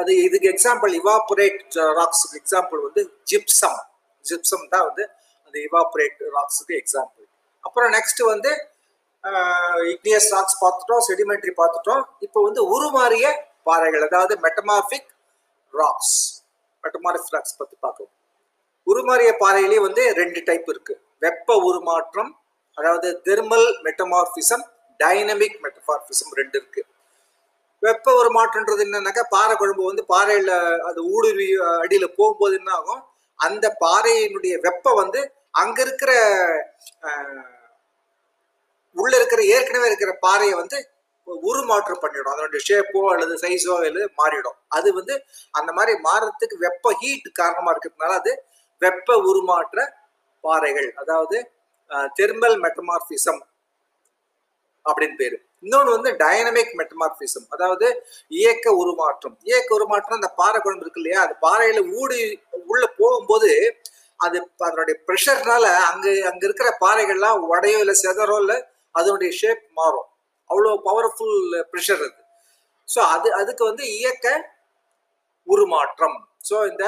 அது 0.00 0.12
இதுக்கு 0.26 0.48
எக்ஸாம்பிள் 0.54 0.92
இவாபரேட் 1.00 1.78
ராக்ஸுக்கு 1.98 2.38
எக்ஸாம்பிள் 2.42 2.80
வந்து 2.86 3.02
ஜிப்சம் 3.30 3.80
ஜிப்சம் 4.24 4.66
தான் 4.74 4.86
வந்து 4.88 5.04
அந்த 5.46 5.56
இவாபரேட் 5.68 6.20
ராக்ஸுக்கு 6.36 6.74
எக்ஸாம்பிள் 6.82 7.26
அப்புறம் 7.64 7.90
நெக்ஸ்ட் 7.96 8.22
வந்து 8.32 8.50
uh, 9.24 9.78
இக்னியஸ் 9.92 10.28
ராக்ஸ் 10.34 10.58
பார்த்துட்டோம் 10.62 11.02
செடிமெண்ட்ரி 11.08 11.52
பார்த்துட்டோம். 11.60 12.02
இப்போ 12.26 12.38
வந்து 12.46 12.60
உருமாறிய 12.74 13.26
பாறைகள் 13.68 14.04
அதாவது 14.08 14.34
மெட்டமார்பிக் 14.44 15.10
ராக்ஸ் 15.74 16.16
மெட்டமார்பிக் 16.84 17.34
ராக்ஸ் 17.36 17.58
பத்தி 17.60 17.76
பார்க்கணும். 17.84 18.14
உருமாறிய 18.86 19.30
பாறையிலேயே 19.42 19.80
வந்து 19.86 20.02
ரெண்டு 20.20 20.40
டைப் 20.48 20.68
இருக்கு. 20.72 20.94
வெப்ப 21.24 21.56
உருமாற்றம் 21.68 22.30
அதாவது 22.78 23.08
தெர்மல் 23.28 23.68
மெட்டமார்பிசம் 23.86 24.64
டைனமிக் 25.00 25.58
மெட்டமார்பிசம் 25.64 26.32
ரெண்டு 26.40 26.56
இருக்கு. 26.60 26.82
வெப்ப 27.82 28.14
உருமாற்றம்ன்றது 28.20 28.84
என்னன்னாக்கா 28.86 29.22
பாறை 29.34 29.54
குழம்பு 29.56 29.90
வந்து 29.90 30.02
பாறையில 30.12 30.52
அது 30.88 31.00
ஊடுருவி 31.14 31.48
அடியில 31.82 32.06
போகும்போது 32.18 32.54
என்ன 32.60 32.70
ஆகும் 32.78 33.02
அந்த 33.40 33.66
பாறையினுடைய 33.84 34.54
வெப்பம் 34.66 35.00
வந்து 35.02 35.20
அங்க 35.62 35.78
இருக்கிற 35.86 36.10
உள்ள 38.96 39.12
இருக்கிற 39.18 39.40
ஏற்கனவே 39.54 39.88
இருக்கிற 39.90 40.12
பாறையை 40.24 40.54
வந்து 40.60 40.78
உருமாற்றம் 41.48 42.00
பண்ணிடும். 42.02 42.32
அதனுடைய 42.34 42.60
ஷேப்போ 42.68 43.00
அல்லது 43.14 43.34
சைஸோ 43.42 43.74
அல்லது 43.88 44.06
மாறிடும். 44.20 44.56
அது 44.76 44.88
வந்து 44.98 45.14
அந்த 45.58 45.70
மாதிரி 45.76 45.92
மாறுறதுக்கு 46.06 46.56
வெப்ப 46.64 46.92
ஹீட் 47.02 47.28
காரணமா 47.40 47.72
இருக்கிறதுனால 47.74 48.16
அது 48.20 48.32
வெப்ப 48.82 49.16
உருமாற்ற 49.30 49.78
பாறைகள். 50.44 50.88
அதாவது 51.02 51.38
தெர்மல் 52.18 52.56
மெட்டமார்பிசம் 52.64 53.40
அப்படின்னு 54.86 55.16
பேரு. 55.22 55.38
இன்னொன்று 55.62 55.90
வந்து 55.96 56.10
டைனமிக் 56.22 56.74
மெட்டமார்பிசம் 56.80 57.46
அதாவது 57.54 57.86
இயக்க 58.40 58.66
உருமாற்றம். 58.82 59.34
இயக்க 59.48 59.70
உருமாற்றம் 59.78 60.18
அந்த 60.18 60.30
பாறை 60.40 60.58
குழம்பு 60.60 60.84
இருக்கு 60.84 61.00
இல்லையா? 61.02 61.20
அது 61.26 61.34
பாறையில 61.46 61.80
ஊடி 62.00 62.20
உள்ள 62.70 62.84
போகும்போது 63.00 63.50
அது 64.20 64.38
அதனுடைய 64.66 64.96
ப்ரெஷர்னால 65.08 65.64
அங்கே 65.90 66.12
அங்க 66.30 66.42
இருக்கிற 66.48 66.70
பாறைகள்லாம் 66.84 67.44
உடையோ 67.52 67.78
இல்லை 67.84 67.96
செதறோ 68.04 68.36
இல்லை 68.42 68.56
அதனுடைய 68.94 69.30
ஷேப் 69.40 69.62
மாறும். 69.78 70.08
அவ்வளோ 70.50 70.72
பவர்ஃபுல் 70.88 71.38
ப்ரெஷர் 71.72 72.02
அது. 72.06 72.18
ஸோ 72.88 73.00
அது 73.14 73.28
அதுக்கு 73.40 73.62
வந்து 73.70 73.84
இயக்க 73.98 74.26
உருமாற்றம். 75.46 76.18
ஸோ 76.48 76.56
இந்த 76.70 76.84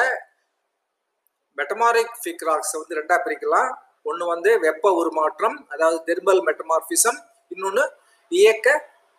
மெட்டமாரிக் 1.58 2.14
ஃபிக்ராக்ஸ் 2.22 2.74
வந்து 2.80 2.98
ரெண்டா 3.00 3.16
பிரிக்கலாம். 3.24 3.70
ஒன்று 4.10 4.24
வந்து 4.34 4.50
வெப்ப 4.66 4.90
உருமாற்றம் 5.00 5.56
அதாவது 5.72 5.98
தெர்மல் 6.08 6.40
மெட்டமார்பிசம் 6.48 7.18
இன்னொன்று 7.50 7.84
இயக்க 8.32 8.68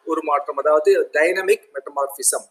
உருமாற்றம் 0.08 0.60
அதாவது 0.62 0.92
டைனமிக் 1.14 1.68
மெட்டமார்பிசம் 1.74 2.46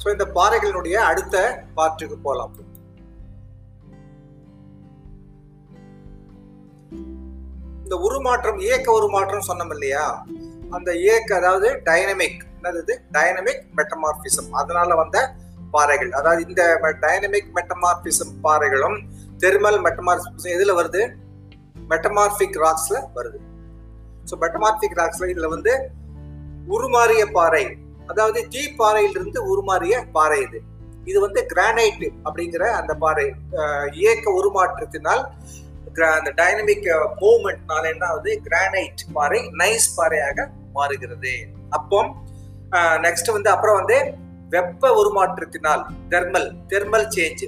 ஸோ 0.00 0.06
இந்த 0.12 0.24
பாறைகளினுடைய 0.36 0.96
அடுத்த 1.06 1.36
பாட்டுக்கு 1.74 2.16
போகலாம் 2.18 2.56
இந்த 7.82 7.96
உருமாற்றம் 8.06 8.58
இயக்க 8.58 8.88
உருமாற்றம் 8.92 9.48
சொன்னோம் 9.48 9.72
இல்லையா? 9.74 10.04
அந்த 10.76 10.90
இயக்க 11.04 11.30
அதாவது 11.40 11.68
டைனமிக் 11.88 12.40
என்னது? 12.58 12.94
டைனமிக் 13.16 13.64
மெட்டமார்பிசம் 13.78 14.48
அதனால 14.60 14.94
வந்த 14.94 15.16
பாறைகள். 15.74 16.12
அதாவது 16.18 16.40
இந்த 16.48 16.62
டைனமிக் 17.04 17.50
மெட்டமார்பிசம் 17.58 18.32
பாறைகளும் 18.46 18.96
தெர்மல் 19.42 19.78
மெட்டமார்பிசம் 19.86 20.54
எதுல 20.56 20.74
வருது? 20.78 21.02
மெட்டமார்பிக் 21.90 22.58
ராக்ஸ்ல 22.64 22.98
வருது. 23.16 23.38
ஸோ 24.28 24.36
மெட்டமார்பிக் 24.44 24.96
ராக்ஸ்ல 25.00 25.28
இதுல 25.32 25.48
வந்து 25.48 25.74
உருமாறிய 26.76 27.24
பாறை. 27.38 27.64
அதாவது 28.06 28.40
தீப்பாறையிலிருந்து 28.54 29.40
உருமாறிய 29.52 29.94
பாறை 30.16 30.40
இது. 30.46 30.58
இது 31.10 31.18
வந்து 31.20 31.40
கிரானைட் 31.52 32.06
அப்படிங்கிற 32.24 32.64
அந்த 32.80 32.92
பாறை 32.94 33.26
இயக்க 33.92 34.30
உருமாற்றத்தினால் 34.30 35.22
அந்த 36.00 36.32
டைனமிக் 36.36 36.86
மூவ்மெண்ட்னால 37.20 37.82
uh, 37.82 37.92
என்ன 37.92 38.06
ஆகுது? 38.06 38.42
கிரானைட் 38.44 39.02
பாறை 39.12 39.50
நைஸ் 39.52 39.88
பாறையாக 39.96 40.48
மாறுகிறது. 40.72 41.48
அப்போ 41.70 42.04
uh, 42.70 42.96
நெக்ஸ்ட் 42.98 43.32
வந்து 43.32 43.50
அப்புறம் 43.50 43.76
வந்து 43.76 44.14
வெப்ப 44.48 44.90
உருமாற்றத்தினால் 44.90 45.82
தெர்மல் 46.08 46.56
தெர்மல் 46.68 47.08
சேஞ்ச் 47.16 47.44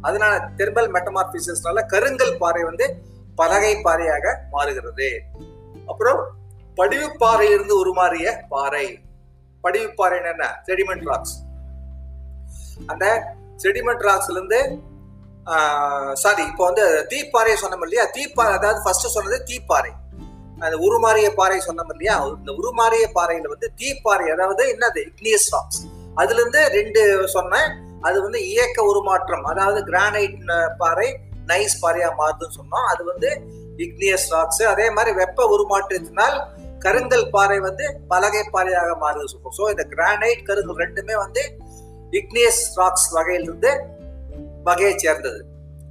அதனால 0.00 0.50
தெர்மல் 0.56 0.90
மெட்டமார்பிசஸ்னால 0.94 1.86
கருங்கல் 1.86 2.38
பாறை 2.38 2.62
வந்து 2.64 3.02
பலகை 3.34 3.76
பாறையாக 3.82 4.46
மாறுகிறது. 4.50 5.22
அப்புறம் 5.86 6.20
படிவு 6.76 7.16
பாறையிலிருந்து 7.18 7.78
உருமாறிய 7.84 8.46
பாறை. 8.48 9.02
படிவு 9.62 9.94
பாறை 9.94 10.18
என்ன? 10.24 10.62
செடிமெண்ட் 10.66 11.06
ராக்ஸ் 11.08 11.36
அந்த 12.86 13.34
செடிமெண்ட் 13.62 14.04
ராக்ஸ்ல 14.08 14.30
இருந்து 14.30 14.78
சாரி 16.22 16.42
இப்போ 16.50 16.64
வந்து 16.68 16.84
தீப்பாறை 17.12 17.54
சொன்னோம் 17.62 17.84
இல்லையா? 17.86 18.04
தீப்பாறை 18.16 18.52
அதாவது 18.58 18.80
ஃபர்ஸ்ட் 18.84 19.14
சொன்னது 19.16 19.38
தீப்பாறை. 19.50 19.92
அந்த 20.64 20.76
உருமாறிய 20.86 21.28
பாறை 21.38 21.58
சொன்னோம் 21.66 21.92
இல்லையா? 21.94 22.16
இந்த 22.40 22.52
உருமாறிய 22.60 23.04
பாறையில 23.16 23.50
வந்து 23.54 23.68
தீப்பாறை 23.80 24.26
அதாவது 24.34 24.64
என்னது? 24.74 25.00
இக்னியஸ் 25.10 25.48
ராக்ஸ் 25.54 25.80
அதுல 26.20 26.38
இருந்து 26.40 26.62
ரெண்டு 26.78 27.02
சொன்னேன். 27.36 27.68
அது 28.08 28.18
வந்து 28.26 28.40
இயக்க 28.52 28.78
உருமாற்றம் 28.90 29.44
அதாவது 29.52 29.80
கிரானைட் 29.90 30.36
பாறை 30.82 31.08
நைஸ் 31.50 31.76
பாறையா 31.82 32.08
மாறுதுன்னு 32.20 32.58
சொன்னோம். 32.60 32.86
அது 32.92 33.02
வந்து 33.10 33.30
இக்னியஸ் 33.84 34.28
ராக்ஸ் 34.34 34.62
அதே 34.72 34.86
மாதிரி 34.96 35.12
வெப்ப 35.20 35.46
உருமாற்றத்தினால் 35.54 36.36
கருங்கல் 36.84 37.30
பாறை 37.34 37.58
வந்து 37.68 37.86
பலகை 38.12 38.42
பாறையாக 38.54 38.92
மாறுது 39.02 39.30
சொல்லுவோம் 39.32 39.56
ஸோ 39.58 39.64
இந்த 39.72 39.84
கிரானைட் 39.94 40.46
கருங்கல் 40.48 40.80
ரெண்டுமே 40.84 41.16
வந்து 41.24 41.42
இக்னியஸ் 42.20 42.62
ராக்ஸ் 42.80 43.08
வகையிலிருந்து 43.16 43.72
வகையை 44.68 44.94
சேர்ந்தது. 45.04 45.40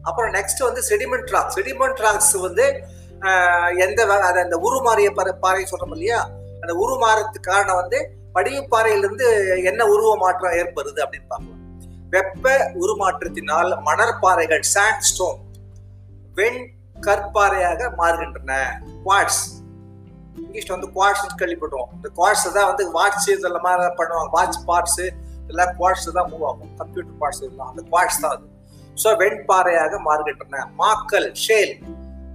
அப்புறம் 0.08 0.32
நெக்ஸ்ட் 0.38 0.62
வந்து 0.68 0.82
செடிமெண்ட் 0.90 1.32
ராக்ஸ் 1.36 1.58
செடிமெண்ட் 1.60 2.02
ராக்ஸ் 2.06 2.36
வந்து 2.48 2.66
எந்த 3.86 4.00
அதை 4.28 4.40
அந்த 4.46 4.58
உருமாறிய 4.68 5.10
பாறை 5.46 5.64
சொல்றோம் 5.72 5.96
இல்லையா? 5.98 6.20
அந்த 6.64 6.74
உருமாறத்துக்கு 6.84 7.50
காரணம் 7.52 7.80
வந்து 7.82 8.00
படிவுப்பாறையிலிருந்து 8.36 9.28
என்ன 9.70 9.82
உருவ 9.94 10.12
மாற்றம் 10.24 10.58
ஏற்படுது 10.60 11.00
அப்படின்னு 11.06 11.30
பார்க்கலாம் 11.32 11.66
வெப்ப 12.14 12.54
உருமாற்றத்தினால் 12.84 13.72
மணற்பாறைகள் 13.88 14.64
சாண்ட் 14.74 15.08
ஸ்டோன் 15.10 15.40
வெண் 16.38 16.62
கற்பாறையாக 17.08 17.90
மாறுகின்றன. 18.00 18.54
குவாட்ஸ் 19.06 19.42
இங்கிலீஷ்ல 20.42 20.76
வந்து 20.76 20.90
குவாட்ஸ் 20.96 21.26
கேள்விப்பட்டோம். 21.42 21.90
இந்த 21.98 22.08
குவாட்ஸ் 22.18 22.46
தான் 22.58 22.70
வந்து 22.72 22.86
வாட்ச் 22.98 23.28
இதெல்லாம் 23.34 23.66
மாதிரி 23.68 23.92
பண்ணுவாங்க. 24.00 24.30
வாட்ச் 24.38 24.60
பார்ட்ஸ் 24.70 25.02
எல்லாம் 25.52 25.74
குவாட்ஸ் 25.80 26.08
தான் 26.18 26.30
மூவ் 26.32 26.48
ஆகும். 26.50 26.72
கம்ப்யூட்டர் 26.82 27.20
பார்ட்ஸ் 27.22 27.44
எல்லாம். 27.50 27.70
அந்த 27.72 27.84
குவாட்ஸ் 27.92 28.22
தான் 28.24 28.34
அது. 28.38 28.46
ஸோ 28.98 29.10
வெண்பாறையாக 29.22 29.94
மாறுகின்றன. 30.08 30.64
மாக்கல் 30.82 31.30
ஷேல் 31.44 31.74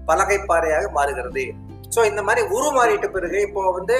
பலகை 0.08 0.38
பாறையாக 0.50 0.86
மாறுகிறது. 0.98 1.44
ஸோ 1.94 2.00
இந்த 2.10 2.20
மாதிரி 2.26 2.42
உருமாறிட்ட 2.56 3.06
பிறகு 3.16 3.38
இப்போ 3.48 3.62
வந்து 3.78 3.96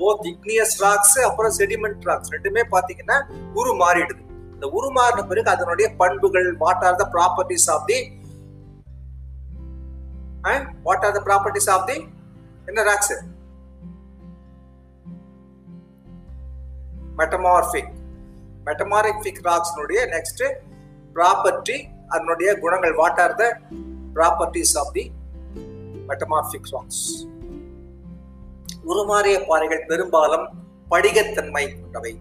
போத் 0.00 0.26
இக்னியஸ் 0.32 0.74
ராக்ஸ் 0.84 1.18
அப்புறம் 1.28 1.54
செடிமெண்ட் 1.58 2.06
ராக்ஸ் 2.08 2.32
ரெண்டுமே 2.34 2.62
பார்த்தீங்கன்னா 2.72 3.18
உரு 3.60 3.70
மாறிடுது 3.82 4.22
இந்த 4.54 4.66
உருமாறின 4.78 5.22
பிறகு 5.30 5.48
அதனுடைய 5.54 5.86
பண்புகள் 6.00 6.48
what 6.62 6.84
are 6.88 6.98
the 7.02 7.04
properties 7.14 7.68
of 7.74 7.86
the 7.90 7.98
what 10.88 11.04
are 11.06 11.14
the 11.18 11.22
properties 11.28 11.70
of 11.76 11.86
the 11.90 11.96
என்ன 12.70 12.82
ராக்ஸ் 12.90 13.14
மெட்டமார்பிக் 17.20 17.90
மெட்டமாரிபிக் 18.68 19.40
ராக்ஸ்னுடைய 19.48 20.00
நெக்ஸ்ட் 20.14 20.44
ப்ராப்பர்ட்டி 21.16 21.76
அதனுடைய 22.08 22.50
குணங்கள் 22.62 22.94
what 23.00 23.20
are 23.24 23.34
the 23.34 23.44
properties 24.14 24.74
of 24.82 24.92
the 24.92 25.04
metamorphic 26.08 26.70
rocks 26.74 27.04
உருமாறிய 28.90 29.36
பாறைகள் 29.48 29.86
பெரும்பாலும் 29.88 30.46
படிகத்தன்மை 30.90 31.64
கொண்டவை. 31.80 32.12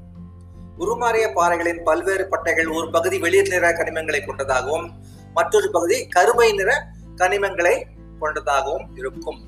உருமாறிய 0.78 1.26
பாறைகளின் 1.38 1.82
பல்வேறு 1.84 2.26
பட்டைகள் 2.32 2.70
ஒரு 2.78 2.88
பகுதி 2.96 3.18
வெளிர் 3.20 3.52
நிற 3.54 3.70
கனிமங்களை 3.70 4.20
கொண்டதாகவும் 4.26 4.88
மற்றொரு 5.34 5.70
பகுதி 5.72 5.98
கருமை 6.08 6.50
நிற 6.52 6.72
கனிமங்களை 7.16 7.76
கொண்டதாகவும் 8.20 8.86
இருக்கும். 8.96 9.40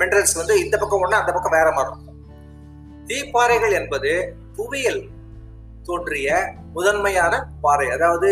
மினரல்ஸ் 0.00 0.36
வந்து 0.40 0.54
இந்த 0.64 0.74
பக்கம் 0.78 1.02
ஒண்ணு 1.04 1.20
அந்த 1.20 1.32
பக்கம் 1.32 1.56
வேற 1.58 1.68
மாதிரி 1.76 1.92
இருக்கும். 1.92 2.18
தீப்பாறைகள் 3.10 3.74
என்பது 3.80 4.10
புவியியல் 4.56 5.02
தோன்றிய 5.82 6.28
முதன்மையான 6.72 7.34
பாறை. 7.60 7.90
அதாவது 7.90 8.30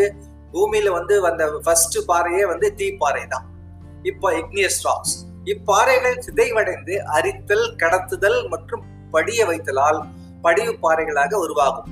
பூமியில 0.53 0.91
வந்து 0.91 1.21
வந்த 1.21 1.43
ஃபர்ஸ்ட் 1.65 1.99
பாறையே 2.11 2.45
வந்து 2.47 2.75
தீப்பாறை 2.77 3.25
தான். 3.29 3.47
இப்போ 4.03 4.29
இக்னியஸ் 4.33 4.83
ராக்ஸ் 4.83 5.17
இப்பாறைகள் 5.45 6.17
சிதைவடைந்து 6.27 6.95
அரித்தல் 7.17 7.67
கடத்துதல் 7.83 8.41
மற்றும் 8.49 8.83
படிய 9.11 9.47
வைத்தலால் 9.47 10.01
படிவு 10.43 10.73
பாறைகளாக 10.83 11.33
உருவாகும். 11.45 11.89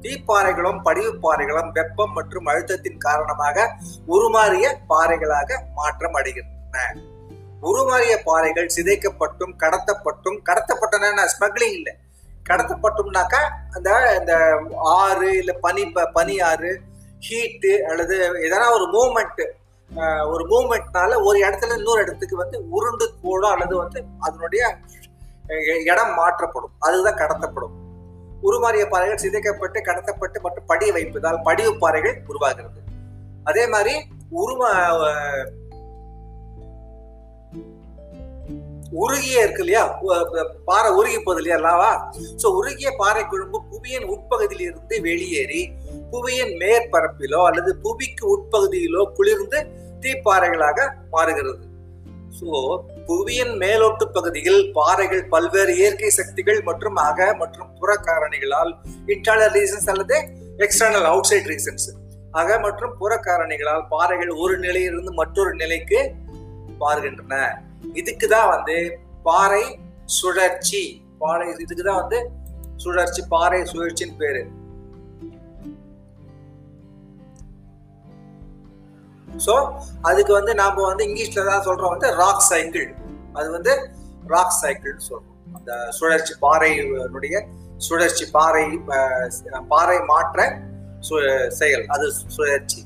தீப்பாறைகளும் 0.00 0.78
படிவு 0.82 1.10
பாறைகளும் 1.24 1.70
வெப்பம் 1.72 2.12
மற்றும் 2.12 2.46
அழுத்தத்தின் 2.46 3.00
காரணமாக 3.06 3.66
உருமாறிய 4.06 4.66
பாறைகளாக 4.88 5.58
மாற்றம் 5.74 6.14
அடைகின்றன. 6.14 6.84
உருமாறிய 7.60 8.14
பாறைகள் 8.28 8.70
சிதைக்கப்பட்டும் 8.76 9.52
கடத்தப்பட்டும் 9.62 10.38
கடத்தப்பட்டன 10.48 11.26
ஸ்மக்லிங் 11.34 11.76
இல்லை. 11.78 11.94
கடத்தப்பட்டோம்னாக்கா 12.48 13.40
அந்த 13.76 13.88
இந்த 14.20 14.34
ஆறு 14.98 15.28
இல்லை 15.36 15.54
பனி 15.60 15.82
பனி 16.16 16.36
ஆறு 16.50 16.70
ஹீட்டு 17.28 17.72
அல்லது 17.90 18.16
எதனா 18.46 18.66
ஒரு 18.76 18.86
மூமெண்ட்டு 18.96 19.46
ஒரு 20.32 20.44
மூமெண்ட்னால 20.52 21.18
ஒரு 21.28 21.38
இடத்துல 21.46 21.76
இன்னொரு 21.76 22.00
இடத்துக்கு 22.02 22.36
வந்து 22.36 22.56
உருண்டு 22.76 23.06
போடும் 23.22 23.50
அல்லது 23.50 23.74
வந்து 23.76 24.00
அதனுடைய 24.18 24.64
இடம் 25.84 26.12
மாற்றப்படும். 26.14 26.74
அதுதான் 26.78 27.20
கடத்தப்படும். 27.22 27.76
உருமாறிய 28.42 28.84
பாறைகள் 28.90 29.22
சிதைக்கப்பட்டு 29.22 29.78
கடத்தப்பட்டு 29.88 30.38
மற்றும் 30.40 30.66
படிய 30.66 30.90
வைப்பதால் 30.92 31.40
படிவு 31.44 31.72
பாறைகள் 31.78 32.16
உருவாகிறது. 32.26 32.80
அதே 33.44 33.64
மாதிரி 33.66 33.94
உருமா 34.42 34.70
உருகிய 38.92 39.42
இருக்கு 39.42 39.60
இல்லையா? 39.60 39.98
பாறை 40.64 40.90
உருகி 40.92 41.22
போகுது 41.22 41.38
இல்லையா? 41.38 41.58
லாவா? 41.58 42.12
ஸோ 42.42 42.44
உருகிய 42.44 42.90
பாறை 42.96 43.24
குழும்பு 43.24 43.62
புவியின் 43.70 44.04
உட்பகுதியில் 44.04 44.66
இருந்து 44.66 45.00
வெளியேறி 45.00 45.72
புவியின் 46.10 46.56
மேற்பரப்பிலோ 46.56 47.36
அல்லது 47.36 47.76
புவிக்கு 47.76 48.24
உட்பகுதியிலோ 48.36 49.02
குளிர்ந்து 49.14 49.66
தீப்பாறைகளாக 50.00 50.78
மாறுகிறது. 51.10 51.68
ஸோ 52.40 52.80
புவியின் 53.06 53.56
மேலோட்டு 53.56 54.08
பகுதியில் 54.08 54.72
பாறைகள் 54.72 55.28
பல்வேறு 55.28 55.76
இயற்கை 55.76 56.10
சக்திகள் 56.10 56.62
மற்றும் 56.62 56.96
அக 56.96 57.34
மற்றும் 57.34 57.76
புற 57.80 57.94
காரணிகளால் 57.94 58.76
இன்டர்னல் 59.06 59.54
ரீசன்ஸ் 59.54 59.88
அல்லது 59.88 60.18
எக்ஸ்டர்னல் 60.58 61.04
அவுட் 61.04 61.24
சைட் 61.24 61.46
ரீசன்ஸ் 61.46 61.90
அக 62.32 62.58
மற்றும் 62.58 62.96
புற 62.98 63.16
காரணிகளால் 63.16 63.88
பாறைகள் 63.88 64.28
ஒரு 64.28 64.58
நிலையிலிருந்து 64.58 65.12
மற்றொரு 65.12 65.54
நிலைக்கு 65.54 66.14
மாறுகின்றன. 66.80 67.34
இதுக்கு 67.94 68.28
தான் 68.28 68.48
வந்து 68.48 68.98
பாறை 69.22 69.78
சுழற்சி. 70.04 71.04
பாறை 71.18 71.56
இதுக்கு 71.58 71.82
தான் 71.82 72.00
வந்து 72.00 72.30
சுழற்சி 72.76 73.24
பாறை 73.28 73.62
சுழற்சின்னு 73.62 74.16
பேரு. 74.16 74.46
ஸோ 79.46 79.74
அதுக்கு 80.02 80.32
வந்து 80.32 80.54
நாம 80.54 80.86
வந்து 80.86 81.06
இங்கிலீஷ்ல 81.06 81.46
தான் 81.46 81.64
சொல்றோம் 81.64 81.88
வந்து 81.88 82.14
ராக் 82.14 82.40
சைக்கிள் 82.40 82.94
அது 83.32 83.50
வந்து 83.50 83.90
ராக் 84.26 84.50
சைக்கிள் 84.50 85.00
சொல்றோம். 85.08 85.54
அந்த 85.54 85.86
சுழற்சி 85.90 86.34
பாறையினுடைய 86.42 87.46
சுழற்சி 87.76 88.30
பாறை 88.30 88.78
பாறை 89.68 90.00
மாற்ற 90.00 90.58
சு- 91.10 91.48
செயல் 91.48 91.86
அது 91.86 92.12
சுழற்சி. 92.26 92.84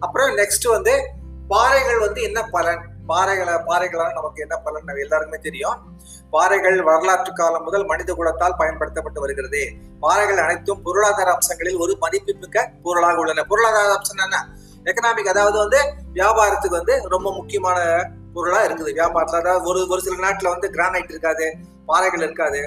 அப்புறம் 0.00 0.36
நெக்ஸ்ட் 0.36 0.68
வந்து 0.68 1.10
பாறைகள் 1.48 1.98
வந்து 1.98 2.22
என்ன 2.22 2.42
பலன்? 2.42 2.97
பாறைகளை 3.10 3.54
பாறைகளால் 3.68 4.16
நமக்கு 4.18 4.42
என்ன 4.44 4.56
பலன்? 4.56 5.02
எல்லாருக்குமே 5.04 5.38
தெரியும். 5.46 5.78
பாறைகள் 6.30 6.78
வரலாற்று 6.82 7.32
காலம் 7.32 7.62
முதல் 7.62 7.86
மனித 7.86 8.10
குலத்தால் 8.12 8.56
பயன்படுத்தப்பட்டு 8.58 9.20
வருகிறது. 9.20 9.62
பாறைகள் 10.00 10.42
அனைத்தும் 10.44 10.82
பொருளாதார 10.82 11.28
அம்சங்களில் 11.32 11.78
ஒரு 11.78 11.94
மதிப்புமிக்க 12.00 12.66
பொருளாக 12.82 13.22
உள்ளன. 13.22 13.44
பொருளாதார 13.44 13.94
அம்சம் 13.98 14.22
என்ன? 14.26 14.38
எக்கனாமிக் 14.84 15.32
அதாவது 15.34 15.58
வந்து 15.58 15.80
வியாபாரத்துக்கு 16.12 16.78
வந்து 16.80 16.94
ரொம்ப 17.08 17.28
முக்கியமான 17.32 17.78
பொருளா 18.34 18.60
இருக்குது. 18.64 18.90
வியாபாரத்துல 18.98 19.40
அதாவது 19.42 19.64
ஒரு 19.64 19.80
ஒரு 19.88 20.00
சில 20.00 20.16
நாட்டுல 20.26 20.48
வந்து 20.48 20.68
கிரானைட் 20.76 21.12
இருக்காது 21.14 21.46
பாறைகள் 21.86 22.24
இருக்காது. 22.26 22.60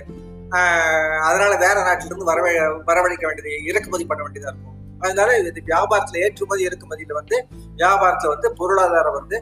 அதனால 1.27 1.51
வேற 1.55 1.77
நாட்டில 1.87 2.09
இருந்து 2.09 2.29
வரவ 2.31 2.47
வரவழைக்க 2.89 3.25
வேண்டியது 3.25 3.51
இறக்குமதி 3.63 4.05
பண்ண 4.05 4.21
வேண்டியதா 4.23 4.51
இருக்கும். 4.53 4.77
அதனால 4.99 5.37
இது 5.37 5.61
வியாபாரத்துல 5.65 6.21
ஏற்றுமதி 6.25 6.67
இறக்குமதியில 6.67 7.13
வந்து 7.13 7.37
வியாபாரத்துல 7.77 8.27
வந்து 8.27 8.49
பொருளாதாரம் 8.53 9.13
வந்து 9.13 9.37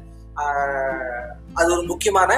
அது 1.59 1.69
ஒரு 1.75 1.83
முக்கியமான 1.91 2.31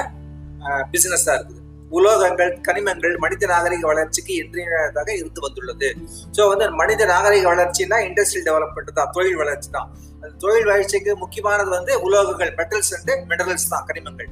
பிசினஸா 0.92 1.32
இருக்குது. 1.36 1.60
உலோகங்கள் 1.98 2.52
கனிமங்கள் 2.66 3.14
மனித 3.22 3.46
நாகரிக 3.52 3.82
வளர்ச்சிக்கு 3.90 4.32
இன்றியதாக 4.42 5.08
இருந்து 5.20 5.40
வந்துள்ளது. 5.46 5.88
ஸோ 6.36 6.42
வந்து 6.52 6.66
மனித 6.80 7.04
நாகரிக 7.12 7.44
வளர்ச்சின்னா 7.52 7.98
இண்டஸ்ட்ரியல் 8.08 8.46
டெவலப்மெண்ட் 8.48 8.96
தான் 8.98 9.12
தொழில் 9.16 9.40
வளர்ச்சி 9.42 9.68
தான். 9.76 9.90
அந்த 10.20 10.32
தொழில் 10.44 10.68
வளர்ச்சிக்கு 10.70 11.14
முக்கியமானது 11.24 11.70
வந்து 11.76 11.92
உலோகங்கள் 12.06 12.52
மெட்டல்ஸ் 12.60 12.92
அண்ட் 12.96 13.12
மினரல்ஸ் 13.32 13.68
தான் 13.74 13.86
கனிமங்கள். 13.90 14.30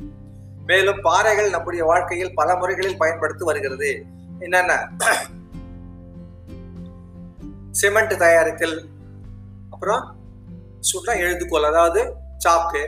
மேலும் 0.70 1.02
பாறைகள் 1.08 1.52
நம்முடைய 1.56 1.82
வாழ்க்கையில் 1.90 2.32
பல 2.40 2.48
முறைகளில் 2.60 2.98
பயன்படுத்தி 3.02 3.44
வருகிறது. 3.50 3.90
என்னென்ன? 4.46 4.72
சிமெண்ட் 7.80 8.14
தயாரித்தல் 8.24 8.78
அப்புறம் 9.74 10.02
சுட்டா 10.88 11.12
எழுதுகோல் 11.24 11.70
அதாவது 11.70 12.00
சாக்கு 12.44 12.82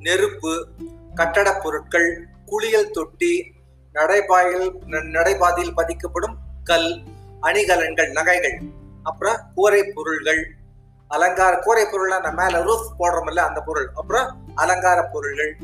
நெருப்பு 0.00 0.68
கட்டடப் 1.14 1.62
பொருட்கள் 1.62 2.26
குளியல் 2.46 2.90
தொட்டி 2.90 3.52
நடைபாயில் 3.94 4.72
நடைபாதையில் 4.88 5.74
பதிக்கப்படும் 5.76 6.34
கல் 6.64 7.02
அணிகலன்கள் 7.42 8.12
நகைகள். 8.12 8.60
அப்புறம் 9.02 9.36
கூரை 9.54 9.84
பொருள்கள். 9.84 10.54
அலங்கார 11.08 11.56
கூரை 11.56 11.84
பொருள்னா 11.84 12.20
நம்ம 12.20 12.44
மேல 12.44 12.62
ரூஃப் 12.64 13.02
போடுறோம்ல 13.02 13.38
அந்த 13.38 13.60
பொருள். 13.60 13.90
அப்புறம் 13.94 14.42
அலங்கார 14.54 15.02
பொருள்கள். 15.02 15.56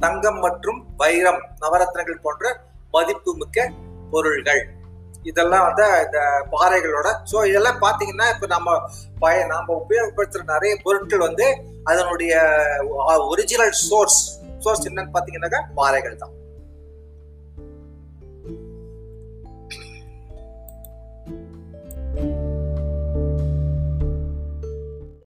தங்கம் 0.00 0.38
மற்றும் 0.38 0.86
வைரம் 0.96 1.42
நவரத்னங்கள் 1.60 2.20
போன்ற 2.22 2.60
மதிப்புமிக்க 2.90 3.72
பொருள்கள். 4.10 4.68
இதெல்லாம் 5.30 5.66
வந்து 5.68 5.86
இந்த 6.06 6.18
பாறைகளோட. 6.54 7.08
ஸோ 7.32 7.36
இதெல்லாம் 7.50 7.80
பார்த்தீங்கன்னா 7.84 8.26
இப்போ 8.34 8.46
நம்ம 8.54 8.76
பய 9.24 9.44
நாம் 9.52 9.74
உபயோகப்படுத்துகிற 9.82 10.46
நிறைய 10.54 10.72
பொருட்கள் 10.86 11.26
வந்து 11.28 11.46
அதனுடைய 11.90 12.32
ஒரிஜினல் 13.32 13.74
சோர்ஸ் 13.88 14.20
சோர்ஸ் 14.64 14.86
என்னன்னு 14.90 15.14
பார்த்தீங்கன்னாக்கா 15.14 15.62
பாறைகள் 15.80 16.22
தான். 16.22 16.34